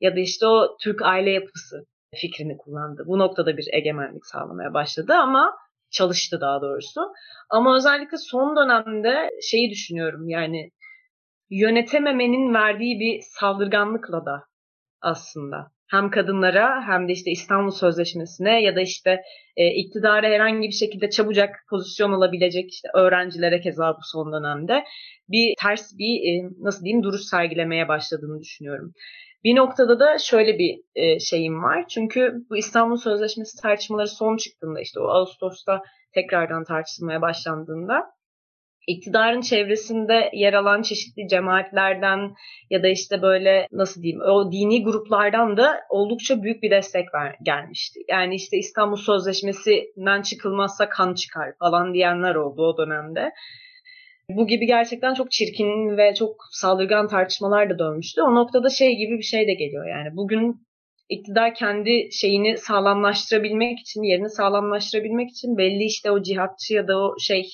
Ya 0.00 0.16
da 0.16 0.20
işte 0.20 0.46
o 0.46 0.76
Türk 0.80 1.02
aile 1.02 1.30
yapısı 1.30 1.86
fikrini 2.14 2.56
kullandı. 2.56 3.04
Bu 3.06 3.18
noktada 3.18 3.56
bir 3.56 3.66
egemenlik 3.72 4.26
sağlamaya 4.26 4.74
başladı 4.74 5.12
ama 5.14 5.63
çalıştı 5.94 6.38
daha 6.40 6.62
doğrusu. 6.62 7.00
Ama 7.50 7.76
özellikle 7.76 8.16
son 8.18 8.56
dönemde 8.56 9.30
şeyi 9.50 9.70
düşünüyorum 9.70 10.28
yani 10.28 10.70
yönetememenin 11.50 12.54
verdiği 12.54 13.00
bir 13.00 13.20
saldırganlıkla 13.22 14.26
da 14.26 14.44
aslında 15.00 15.74
hem 15.90 16.10
kadınlara 16.10 16.86
hem 16.86 17.08
de 17.08 17.12
işte 17.12 17.30
İstanbul 17.30 17.70
Sözleşmesi'ne 17.70 18.62
ya 18.62 18.76
da 18.76 18.80
işte 18.80 19.20
e, 19.56 19.66
iktidara 19.66 20.26
herhangi 20.26 20.68
bir 20.68 20.72
şekilde 20.72 21.10
çabucak 21.10 21.50
pozisyon 21.70 22.12
alabilecek 22.12 22.72
işte 22.72 22.88
öğrencilere 22.94 23.60
keza 23.60 23.92
bu 23.92 24.02
son 24.12 24.32
dönemde 24.32 24.84
bir 25.28 25.54
ters 25.62 25.98
bir 25.98 26.14
e, 26.14 26.50
nasıl 26.60 26.84
diyeyim 26.84 27.02
duruş 27.02 27.22
sergilemeye 27.22 27.88
başladığını 27.88 28.40
düşünüyorum. 28.40 28.92
Bir 29.44 29.56
noktada 29.56 30.00
da 30.00 30.18
şöyle 30.18 30.58
bir 30.58 30.80
e, 30.94 31.20
şeyim 31.20 31.62
var. 31.62 31.84
Çünkü 31.88 32.34
bu 32.50 32.56
İstanbul 32.56 32.96
Sözleşmesi 32.96 33.62
tartışmaları 33.62 34.08
son 34.08 34.36
çıktığında 34.36 34.80
işte 34.80 35.00
o 35.00 35.08
Ağustos'ta 35.08 35.82
tekrardan 36.14 36.64
tartışılmaya 36.64 37.22
başlandığında 37.22 38.14
iktidarın 38.86 39.40
çevresinde 39.40 40.30
yer 40.32 40.52
alan 40.52 40.82
çeşitli 40.82 41.28
cemaatlerden 41.28 42.34
ya 42.70 42.82
da 42.82 42.88
işte 42.88 43.22
böyle 43.22 43.68
nasıl 43.72 44.02
diyeyim 44.02 44.20
o 44.20 44.52
dini 44.52 44.84
gruplardan 44.84 45.56
da 45.56 45.80
oldukça 45.90 46.42
büyük 46.42 46.62
bir 46.62 46.70
destek 46.70 47.14
ver, 47.14 47.36
gelmişti. 47.42 48.00
Yani 48.08 48.34
işte 48.34 48.56
İstanbul 48.56 48.96
Sözleşmesi'nden 48.96 50.22
çıkılmazsa 50.22 50.88
kan 50.88 51.14
çıkar 51.14 51.52
falan 51.58 51.94
diyenler 51.94 52.34
oldu 52.34 52.62
o 52.62 52.78
dönemde. 52.78 53.32
Bu 54.30 54.46
gibi 54.46 54.66
gerçekten 54.66 55.14
çok 55.14 55.30
çirkin 55.30 55.96
ve 55.96 56.14
çok 56.14 56.36
saldırgan 56.50 57.08
tartışmalar 57.08 57.70
da 57.70 57.78
dönmüştü. 57.78 58.22
O 58.22 58.34
noktada 58.34 58.68
şey 58.68 58.96
gibi 58.96 59.18
bir 59.18 59.22
şey 59.22 59.46
de 59.46 59.54
geliyor 59.54 59.86
yani. 59.88 60.16
Bugün 60.16 60.66
iktidar 61.08 61.54
kendi 61.54 62.08
şeyini 62.12 62.58
sağlamlaştırabilmek 62.58 63.78
için, 63.78 64.02
yerini 64.02 64.30
sağlamlaştırabilmek 64.30 65.30
için 65.30 65.58
belli 65.58 65.84
işte 65.84 66.10
o 66.10 66.22
cihatçı 66.22 66.74
ya 66.74 66.88
da 66.88 66.98
o 66.98 67.14
şey 67.18 67.48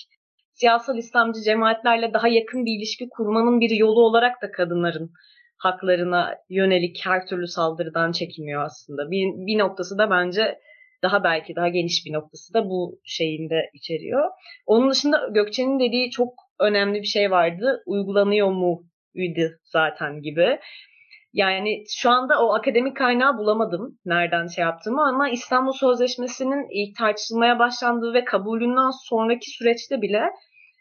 siyasal 0.55 0.99
İslamcı 0.99 1.41
cemaatlerle 1.41 2.13
daha 2.15 2.29
yakın 2.29 2.65
bir 2.65 2.79
ilişki 2.79 3.09
kurmanın 3.09 3.61
bir 3.61 3.71
yolu 3.71 4.01
olarak 4.01 4.43
da 4.43 4.51
kadınların 4.51 5.11
haklarına 5.59 6.35
yönelik 6.51 7.01
her 7.05 7.27
türlü 7.27 7.47
saldırıdan 7.47 8.13
çekiniyor 8.13 8.65
aslında. 8.65 9.11
Bir, 9.11 9.47
bir 9.47 9.59
noktası 9.59 9.99
da 9.99 10.11
bence 10.11 10.59
daha 11.03 11.25
belki 11.25 11.57
daha 11.57 11.69
geniş 11.69 12.07
bir 12.07 12.13
noktası 12.13 12.55
da 12.55 12.69
bu 12.71 13.01
şeyinde 13.05 13.71
içeriyor. 13.75 14.31
Onun 14.67 14.91
dışında 14.91 15.29
Gökçe'nin 15.35 15.81
dediği 15.81 16.11
çok 16.11 16.35
önemli 16.61 17.01
bir 17.01 17.07
şey 17.07 17.31
vardı. 17.31 17.83
Uygulanıyor 17.87 18.51
mu 18.51 18.83
idi 19.15 19.59
zaten 19.65 20.23
gibi. 20.23 20.59
Yani 21.33 21.85
şu 21.91 22.11
anda 22.11 22.43
o 22.45 22.55
akademik 22.55 22.97
kaynağı 22.97 23.39
bulamadım 23.39 23.99
nereden 24.05 24.47
şey 24.47 24.63
yaptığımı 24.63 25.09
ama 25.09 25.29
İstanbul 25.29 25.73
Sözleşmesi'nin 25.73 26.67
ilk 26.71 26.99
tartışılmaya 26.99 27.59
başlandığı 27.59 28.15
ve 28.15 28.25
kabulünden 28.25 28.91
sonraki 29.09 29.51
süreçte 29.51 30.03
bile 30.03 30.23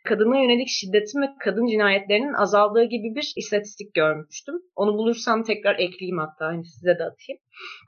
kadına 0.06 0.38
yönelik 0.40 0.68
şiddetin 0.68 1.22
ve 1.22 1.26
kadın 1.40 1.66
cinayetlerinin 1.66 2.34
azaldığı 2.34 2.84
gibi 2.84 3.16
bir 3.16 3.34
istatistik 3.36 3.94
görmüştüm. 3.94 4.56
Onu 4.76 4.94
bulursam 4.94 5.44
tekrar 5.44 5.76
ekleyeyim 5.76 6.18
hatta 6.18 6.46
hani 6.46 6.66
size 6.66 7.00
de 7.00 7.04
atayım. 7.04 7.40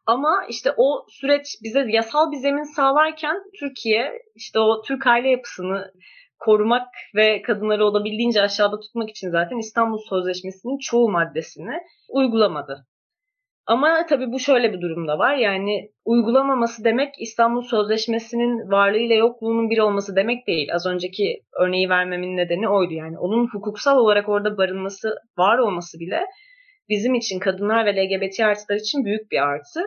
Ama 0.06 0.46
işte 0.50 0.72
o 0.78 1.06
süreç 1.10 1.46
bize 1.64 1.86
yasal 1.88 2.32
bir 2.32 2.38
zemin 2.38 2.76
sağlarken 2.76 3.38
Türkiye 3.60 4.12
işte 4.36 4.60
o 4.60 4.82
Türk 4.82 5.08
aile 5.08 5.30
yapısını 5.30 5.92
korumak 6.42 6.88
ve 7.16 7.42
kadınları 7.42 7.86
olabildiğince 7.86 8.42
aşağıda 8.42 8.80
tutmak 8.80 9.10
için 9.10 9.30
zaten 9.30 9.58
İstanbul 9.58 10.00
Sözleşmesi'nin 10.10 10.78
çoğu 10.78 11.12
maddesini 11.12 11.78
uygulamadı. 12.10 12.88
Ama 13.66 14.06
tabii 14.10 14.32
bu 14.32 14.40
şöyle 14.40 14.74
bir 14.74 14.82
durumda 14.82 15.20
var. 15.20 15.36
Yani 15.36 15.92
uygulamaması 16.06 16.84
demek 16.84 17.14
İstanbul 17.20 17.62
Sözleşmesi'nin 17.62 18.72
varlığıyla 18.72 19.16
yokluğunun 19.16 19.70
bir 19.70 19.78
olması 19.78 20.16
demek 20.16 20.48
değil. 20.48 20.74
Az 20.74 20.86
önceki 20.86 21.42
örneği 21.60 21.90
vermemin 21.90 22.38
nedeni 22.38 22.70
oydu. 22.70 22.94
Yani 22.94 23.20
onun 23.20 23.48
hukuksal 23.48 23.98
olarak 23.98 24.30
orada 24.30 24.58
barınması, 24.58 25.16
var 25.38 25.58
olması 25.58 26.00
bile 26.00 26.26
bizim 26.90 27.16
için 27.16 27.40
kadınlar 27.40 27.86
ve 27.86 27.96
LGBT 27.96 28.40
artılar 28.40 28.76
için 28.80 29.06
büyük 29.06 29.32
bir 29.32 29.38
artı. 29.38 29.80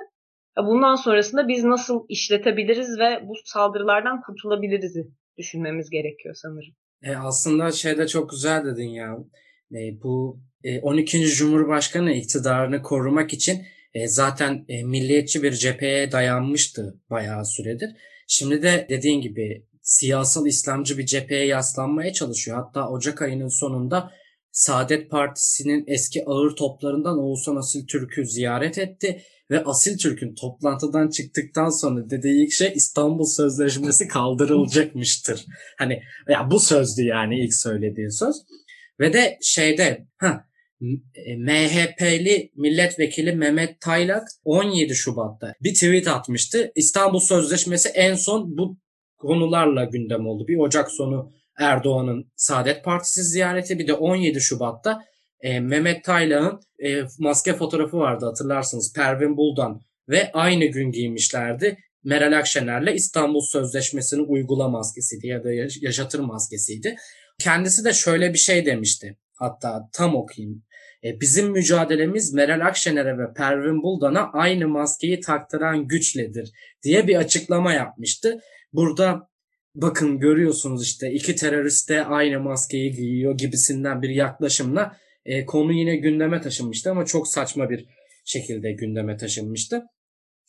Bundan 0.57 0.95
sonrasında 0.95 1.49
biz 1.49 1.65
nasıl 1.65 2.05
işletebiliriz 2.09 2.99
ve 2.99 3.29
bu 3.29 3.35
saldırılardan 3.45 4.21
kurtulabiliriz 4.21 4.97
düşünmemiz 5.39 5.91
gerekiyor 5.91 6.35
sanırım. 6.35 6.75
E 7.03 7.17
aslında 7.17 7.73
şey 7.73 7.99
de 7.99 8.07
çok 8.07 8.31
güzel 8.31 8.65
dedin 8.65 8.89
ya. 8.89 9.17
E, 9.73 10.03
bu 10.03 10.41
e, 10.65 10.81
12. 10.81 11.27
Cumhurbaşkanı 11.27 12.13
iktidarını 12.13 12.83
korumak 12.83 13.33
için 13.33 13.63
e, 13.95 14.09
zaten 14.09 14.65
e, 14.69 14.85
milliyetçi 14.85 15.43
bir 15.43 15.53
cepheye 15.53 16.13
dayanmıştı 16.13 17.01
bayağı 17.11 17.45
süredir. 17.45 17.91
Şimdi 18.29 18.63
de 18.63 18.87
dediğin 18.89 19.21
gibi 19.21 19.67
siyasal 19.83 20.47
İslamcı 20.47 20.99
bir 20.99 21.07
cepheye 21.07 21.47
yaslanmaya 21.47 22.13
çalışıyor. 22.13 22.57
Hatta 22.57 22.89
Ocak 22.89 23.23
ayının 23.23 23.49
sonunda 23.49 24.11
Saadet 24.55 25.11
Partisi'nin 25.11 25.85
eski 25.87 26.25
ağır 26.27 26.57
toplarından 26.57 27.19
Oğuzhan 27.19 27.57
Asil 27.57 27.87
Türk'ü 27.87 28.27
ziyaret 28.27 28.79
etti 28.79 29.23
ve 29.51 29.65
Asil 29.65 29.99
Türk'ün 29.99 30.35
toplantıdan 30.35 31.09
çıktıktan 31.11 31.71
sonra 31.71 32.11
dediği 32.11 32.45
ilk 32.45 32.53
şey 32.53 32.73
İstanbul 32.75 33.25
Sözleşmesi 33.25 34.09
kaldırılacakmıştır. 34.09 35.45
Hani 35.79 36.03
ya 36.29 36.51
bu 36.51 36.61
sözdü 36.61 37.03
yani 37.03 37.45
ilk 37.45 37.55
söylediği 37.55 38.11
söz. 38.11 38.37
Ve 39.01 39.13
de 39.13 39.39
şeyde 39.43 40.07
ha 40.17 40.45
e, 41.15 41.37
MHP'li 41.37 42.51
milletvekili 42.57 43.33
Mehmet 43.33 43.81
Taylak 43.81 44.29
17 44.45 44.95
Şubat'ta 44.95 45.55
bir 45.63 45.75
tweet 45.75 46.09
atmıştı. 46.09 46.73
İstanbul 46.77 47.21
Sözleşmesi 47.21 47.89
en 47.89 48.15
son 48.15 48.59
bu 48.59 48.79
konularla 49.17 49.85
gündem 49.85 50.27
oldu. 50.27 50.49
Bir 50.49 50.57
Ocak 50.57 50.91
sonu 50.91 51.33
Erdoğan'ın 51.59 52.33
Saadet 52.37 52.85
Partisi 52.85 53.25
ziyareti 53.25 53.79
bir 53.79 53.87
de 53.87 53.93
17 53.93 54.41
Şubat'ta 54.41 55.05
e, 55.41 55.61
Mehmet 55.61 56.05
Taylak'ın 56.05 56.61
e, 56.85 57.03
maske 57.19 57.55
fotoğrafı 57.55 57.97
vardı 57.97 58.27
hatırlarsınız. 58.27 58.93
Pervin 58.93 59.37
Buldan 59.37 59.81
ve 60.09 60.33
aynı 60.33 60.65
gün 60.65 60.93
giymişlerdi. 60.93 61.79
Meral 62.05 62.39
Akşener'le 62.39 62.95
İstanbul 62.95 63.41
Sözleşmesi'ni 63.41 64.23
uygula 64.23 64.69
maskesiydi 64.69 65.27
ya 65.27 65.45
da 65.45 65.49
yaşatır 65.81 66.19
maskesiydi. 66.19 66.97
Kendisi 67.39 67.85
de 67.85 67.93
şöyle 67.93 68.33
bir 68.33 68.39
şey 68.39 68.67
demişti. 68.67 69.17
Hatta 69.39 69.89
tam 69.93 70.17
okuyayım. 70.17 70.63
E, 71.05 71.21
bizim 71.21 71.51
mücadelemiz 71.51 72.33
Meral 72.33 72.67
Akşener'e 72.67 73.19
ve 73.19 73.33
Pervin 73.37 73.83
Buldan'a 73.83 74.31
aynı 74.33 74.69
maskeyi 74.69 75.21
taktıran 75.21 75.87
güçledir 75.87 76.53
diye 76.83 77.07
bir 77.07 77.17
açıklama 77.17 77.73
yapmıştı. 77.73 78.41
Burada 78.73 79.29
bakın 79.75 80.19
görüyorsunuz 80.19 80.83
işte 80.83 81.13
iki 81.13 81.37
terörist 81.37 81.89
de 81.89 82.05
aynı 82.05 82.41
maskeyi 82.41 82.93
giyiyor 82.93 83.39
gibisinden 83.39 84.03
bir 84.03 84.09
yaklaşımla 84.09 84.97
e, 85.25 85.47
konu 85.47 85.73
yine 85.73 85.97
gündeme 85.97 86.41
taşınmıştı 86.41 86.91
ama 86.91 87.05
çok 87.05 87.29
saçma 87.29 87.71
bir 87.71 87.87
şekilde 88.25 88.73
gündeme 88.73 89.17
taşınmıştı. 89.17 89.83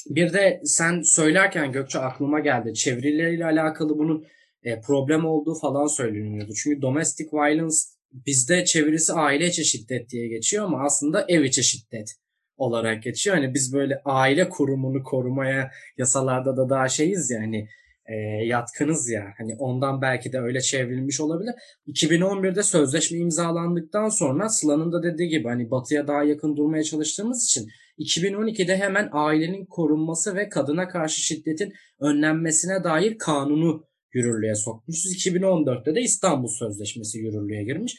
Bir 0.10 0.34
de 0.34 0.62
sen 0.64 1.02
söylerken 1.02 1.72
Gökçe 1.72 2.00
aklıma 2.00 2.40
geldi. 2.40 2.74
Çevirileriyle 2.74 3.46
alakalı 3.46 3.98
bunun 3.98 4.26
e, 4.64 4.82
problem 4.82 5.26
olduğu 5.26 5.56
falan 5.56 5.88
söyleniyordu. 5.88 6.54
Çünkü 6.64 6.82
domestic 6.82 7.30
violence 7.34 7.76
bizde 8.12 8.66
çevirisi 8.66 9.14
aile 9.14 9.48
içi 9.48 9.66
şiddet 9.66 10.10
diye 10.10 10.28
geçiyor 10.28 10.66
ama 10.66 10.84
aslında 10.84 11.26
ev 11.28 11.44
içi 11.44 11.64
şiddet 11.64 12.16
olarak 12.58 13.04
geçiyor. 13.04 13.36
Hani 13.36 13.54
biz 13.54 13.74
böyle 13.74 14.02
aile 14.06 14.50
kurumunu 14.50 15.04
korumaya 15.04 15.72
yasalarda 15.98 16.58
da 16.58 16.70
daha 16.70 16.90
şeyiz 16.90 17.32
ya 17.32 17.42
hani 17.42 17.68
e, 18.08 18.16
yatkınız 18.46 19.10
ya. 19.10 19.34
Hani 19.38 19.56
ondan 19.60 20.02
belki 20.02 20.34
de 20.34 20.40
öyle 20.40 20.62
çevrilmiş 20.62 21.22
olabilir. 21.22 21.54
2011'de 21.88 22.64
sözleşme 22.64 23.18
imzalandıktan 23.18 24.10
sonra 24.10 24.50
Sıla'nın 24.50 24.92
da 24.92 25.04
dediği 25.04 25.30
gibi 25.30 25.48
hani 25.48 25.72
batıya 25.72 26.08
daha 26.08 26.24
yakın 26.24 26.58
durmaya 26.58 26.84
çalıştığımız 26.84 27.46
için 27.46 27.68
2012'de 28.00 28.78
hemen 28.78 29.10
ailenin 29.12 29.66
korunması 29.66 30.36
ve 30.36 30.50
kadına 30.50 30.88
karşı 30.88 31.22
şiddetin 31.22 31.74
önlenmesine 32.00 32.84
dair 32.84 33.18
kanunu 33.18 33.84
yürürlüğe 34.14 34.56
sokmuşuz. 34.56 35.14
2014'te 35.28 35.96
de 35.96 36.02
İstanbul 36.02 36.48
Sözleşmesi 36.48 37.20
yürürlüğe 37.20 37.64
girmiş. 37.64 37.98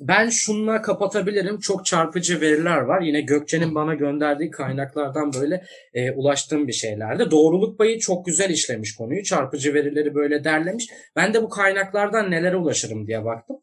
Ben 0.00 0.28
şunla 0.28 0.82
kapatabilirim. 0.82 1.58
Çok 1.58 1.86
çarpıcı 1.86 2.40
veriler 2.40 2.76
var. 2.76 3.02
Yine 3.02 3.20
Gökçe'nin 3.20 3.74
bana 3.74 3.94
gönderdiği 3.94 4.50
kaynaklardan 4.50 5.32
böyle 5.32 5.64
e, 5.94 6.10
ulaştığım 6.10 6.68
bir 6.68 6.72
şeylerde. 6.72 7.30
Doğruluk 7.30 7.78
payı 7.78 7.98
çok 7.98 8.26
güzel 8.26 8.50
işlemiş 8.50 8.94
konuyu. 8.94 9.22
Çarpıcı 9.22 9.74
verileri 9.74 10.14
böyle 10.14 10.44
derlemiş. 10.44 10.88
Ben 11.16 11.34
de 11.34 11.42
bu 11.42 11.48
kaynaklardan 11.48 12.30
nelere 12.30 12.56
ulaşırım 12.56 13.06
diye 13.06 13.24
baktım. 13.24 13.56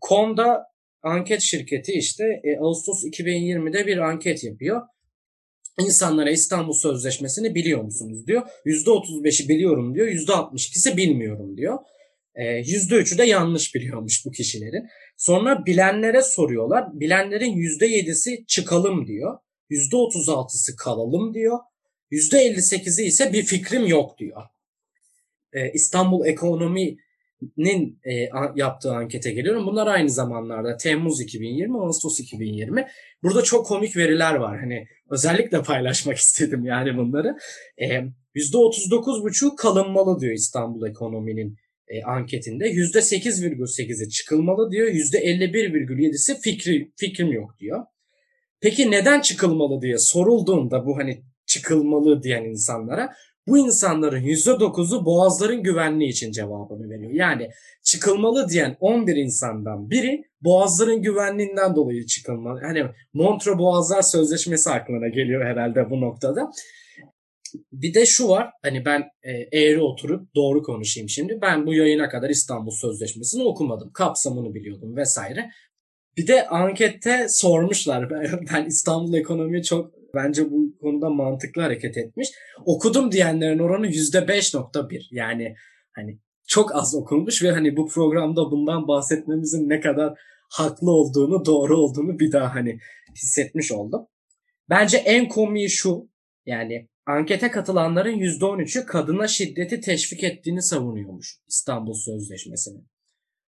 Konda 0.00 0.62
anket 1.02 1.40
şirketi 1.40 1.92
işte 1.92 2.24
e, 2.44 2.58
Ağustos 2.58 3.04
2020'de 3.04 3.86
bir 3.86 3.98
anket 3.98 4.44
yapıyor. 4.44 4.82
İnsanlara 5.80 6.30
İstanbul 6.30 6.72
Sözleşmesi'ni 6.72 7.54
biliyor 7.54 7.82
musunuz 7.82 8.26
diyor. 8.26 8.42
%35'i 8.66 9.48
biliyorum 9.48 9.94
diyor. 9.94 10.06
%62'si 10.06 10.96
bilmiyorum 10.96 11.56
diyor. 11.56 11.78
%3'ü 12.36 13.18
de 13.18 13.24
yanlış 13.24 13.74
biliyormuş 13.74 14.26
bu 14.26 14.30
kişilerin. 14.30 14.88
Sonra 15.16 15.66
bilenlere 15.66 16.22
soruyorlar. 16.22 17.00
Bilenlerin 17.00 17.52
%7'si 17.56 18.46
çıkalım 18.46 19.06
diyor. 19.06 19.38
%36'sı 19.70 20.76
kalalım 20.76 21.34
diyor. 21.34 21.58
%58'i 22.12 23.04
ise 23.04 23.32
bir 23.32 23.42
fikrim 23.42 23.86
yok 23.86 24.18
diyor. 24.18 24.42
İstanbul 25.74 26.26
Ekonomi 26.26 26.96
nin 27.56 28.00
e, 28.04 28.28
yaptığı 28.56 28.92
ankete 28.92 29.30
geliyorum. 29.30 29.66
Bunlar 29.66 29.86
aynı 29.86 30.10
zamanlarda 30.10 30.76
Temmuz 30.76 31.20
2020, 31.20 31.78
Ağustos 31.78 32.20
2020. 32.20 32.86
Burada 33.22 33.42
çok 33.42 33.66
komik 33.66 33.96
veriler 33.96 34.34
var. 34.34 34.60
Hani 34.60 34.86
özellikle 35.10 35.62
paylaşmak 35.62 36.16
istedim 36.26 36.64
yani 36.64 36.96
bunları. 36.96 37.36
E, 37.82 37.86
%39,5 38.34 39.56
kalınmalı 39.56 40.20
diyor 40.20 40.32
İstanbul 40.32 40.86
Ekonomi'nin 40.88 41.56
e, 41.88 42.02
anketinde. 42.02 42.72
%8,8'i 42.72 44.08
çıkılmalı 44.08 44.70
diyor. 44.70 44.88
%51,7'si 44.88 46.40
fikri, 46.40 46.92
fikrim 46.96 47.32
yok 47.32 47.50
diyor. 47.58 47.84
Peki 48.60 48.90
neden 48.90 49.20
çıkılmalı 49.20 49.82
diye 49.82 49.98
sorulduğunda 49.98 50.86
bu 50.86 50.98
hani 50.98 51.22
çıkılmalı 51.46 52.22
diyen 52.22 52.44
insanlara 52.44 53.12
bu 53.46 53.58
insanların 53.58 54.22
%9'u 54.22 55.04
boğazların 55.04 55.62
güvenliği 55.62 56.10
için 56.10 56.32
cevabını 56.32 56.90
veriyor. 56.90 57.12
Yani 57.12 57.48
çıkılmalı 57.84 58.48
diyen 58.48 58.76
11 58.80 59.16
insandan 59.16 59.90
biri 59.90 60.22
boğazların 60.40 61.02
güvenliğinden 61.02 61.76
dolayı 61.76 62.06
çıkılmalı. 62.06 62.60
Hani 62.60 62.84
Montreux 63.12 63.58
Boğazlar 63.58 64.02
Sözleşmesi 64.02 64.70
aklına 64.70 65.08
geliyor 65.08 65.44
herhalde 65.44 65.90
bu 65.90 66.00
noktada. 66.00 66.50
Bir 67.72 67.94
de 67.94 68.06
şu 68.06 68.28
var 68.28 68.50
hani 68.62 68.84
ben 68.84 69.02
e, 69.22 69.32
eğri 69.60 69.80
oturup 69.80 70.34
doğru 70.34 70.62
konuşayım 70.62 71.08
şimdi. 71.08 71.38
Ben 71.42 71.66
bu 71.66 71.74
yayına 71.74 72.08
kadar 72.08 72.30
İstanbul 72.30 72.70
Sözleşmesi'ni 72.70 73.42
okumadım. 73.42 73.92
Kapsamını 73.92 74.54
biliyordum 74.54 74.96
vesaire. 74.96 75.50
Bir 76.16 76.26
de 76.26 76.46
ankette 76.46 77.26
sormuşlar. 77.28 78.10
Ben 78.54 78.64
İstanbul 78.64 79.14
ekonomiyi 79.14 79.62
çok 79.62 79.94
bence 80.14 80.50
bu 80.50 80.78
konuda 80.80 81.10
mantıklı 81.10 81.62
hareket 81.62 81.96
etmiş. 81.96 82.28
Okudum 82.64 83.12
diyenlerin 83.12 83.58
oranı 83.58 83.86
%5.1. 83.86 85.06
Yani 85.10 85.54
hani 85.92 86.18
çok 86.46 86.74
az 86.74 86.94
okunmuş 86.94 87.42
ve 87.42 87.50
hani 87.50 87.76
bu 87.76 87.88
programda 87.88 88.50
bundan 88.50 88.88
bahsetmemizin 88.88 89.68
ne 89.68 89.80
kadar 89.80 90.14
haklı 90.50 90.90
olduğunu, 90.90 91.44
doğru 91.44 91.76
olduğunu 91.76 92.18
bir 92.18 92.32
daha 92.32 92.54
hani 92.54 92.78
hissetmiş 93.16 93.72
oldum. 93.72 94.06
Bence 94.70 94.96
en 94.96 95.28
komiği 95.28 95.70
şu. 95.70 96.08
Yani 96.46 96.88
ankete 97.06 97.50
katılanların 97.50 98.18
%13'ü 98.18 98.86
kadına 98.86 99.28
şiddeti 99.28 99.80
teşvik 99.80 100.24
ettiğini 100.24 100.62
savunuyormuş 100.62 101.38
İstanbul 101.48 101.94
Sözleşmesi'ni. 101.94 102.80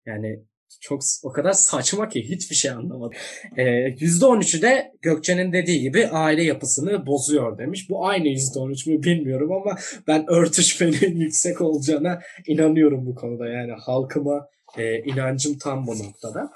Yani 0.06 0.44
çok 0.80 1.02
o 1.22 1.32
kadar 1.32 1.52
saçma 1.52 2.08
ki 2.08 2.28
hiçbir 2.28 2.56
şey 2.56 2.70
anlamadım. 2.70 3.18
Ee, 3.56 3.62
%13'ü 3.88 4.62
de 4.62 4.92
Gökçe'nin 5.02 5.52
dediği 5.52 5.80
gibi 5.80 6.06
aile 6.06 6.42
yapısını 6.42 7.06
bozuyor 7.06 7.58
demiş. 7.58 7.90
Bu 7.90 8.06
aynı 8.06 8.28
%13 8.28 8.90
mü 8.90 9.02
bilmiyorum 9.02 9.52
ama 9.52 9.76
ben 10.06 10.24
örtüşmenin 10.28 11.16
yüksek 11.20 11.60
olacağına 11.60 12.20
inanıyorum 12.46 13.06
bu 13.06 13.14
konuda. 13.14 13.48
Yani 13.48 13.72
halkıma 13.72 14.48
E, 14.78 14.98
inancım 14.98 15.58
tam 15.58 15.86
bu 15.86 15.98
noktada. 15.98 16.50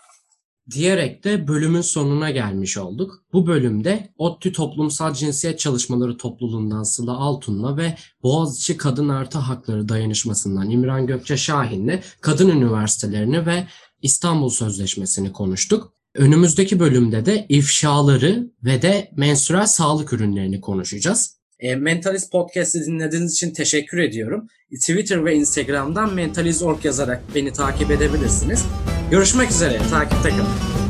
Diyerek 0.74 1.24
de 1.24 1.48
bölümün 1.48 1.80
sonuna 1.80 2.30
gelmiş 2.30 2.78
olduk. 2.78 3.24
Bu 3.33 3.46
bölümde 3.46 4.09
ODTÜ 4.18 4.52
Toplumsal 4.52 5.14
Cinsiyet 5.14 5.59
Çalışmaları 5.59 6.16
Topluluğundan 6.16 6.83
Sıla 6.83 7.16
Altun'la 7.16 7.76
ve 7.76 7.94
Boğaziçi 8.22 8.76
Kadın 8.76 9.09
Artı 9.09 9.38
Hakları 9.38 9.88
Dayanışması'ndan 9.88 10.70
İmran 10.70 11.06
Gökçe 11.06 11.37
Şahin'le 11.37 12.00
kadın 12.20 12.48
üniversitelerini 12.48 13.46
ve 13.46 13.66
İstanbul 14.02 14.48
Sözleşmesi'ni 14.48 15.33
konuştuk. 15.33 15.92
Önümüzdeki 16.14 16.80
bölümde 16.80 17.26
de 17.26 17.46
ifşaları 17.48 18.50
ve 18.64 18.83
de 18.83 19.11
menstrual 19.16 19.66
sağlık 19.66 20.12
ürünlerini 20.12 20.61
konuşacağız. 20.61 21.37
E, 21.59 21.76
Mentalist 21.76 22.33
Podcast'ı 22.33 22.87
dinlediğiniz 22.87 23.33
için 23.33 23.50
teşekkür 23.50 23.98
ediyorum. 23.98 24.46
Twitter 24.80 25.24
ve 25.24 25.35
Instagram'dan 25.35 26.14
Mentaliz.org 26.14 26.85
yazarak 26.85 27.22
beni 27.35 27.52
takip 27.52 27.90
edebilirsiniz. 27.90 28.64
Görüşmek 29.11 29.51
üzere, 29.51 29.79
takipte 29.90 30.31
kalın. 30.31 30.89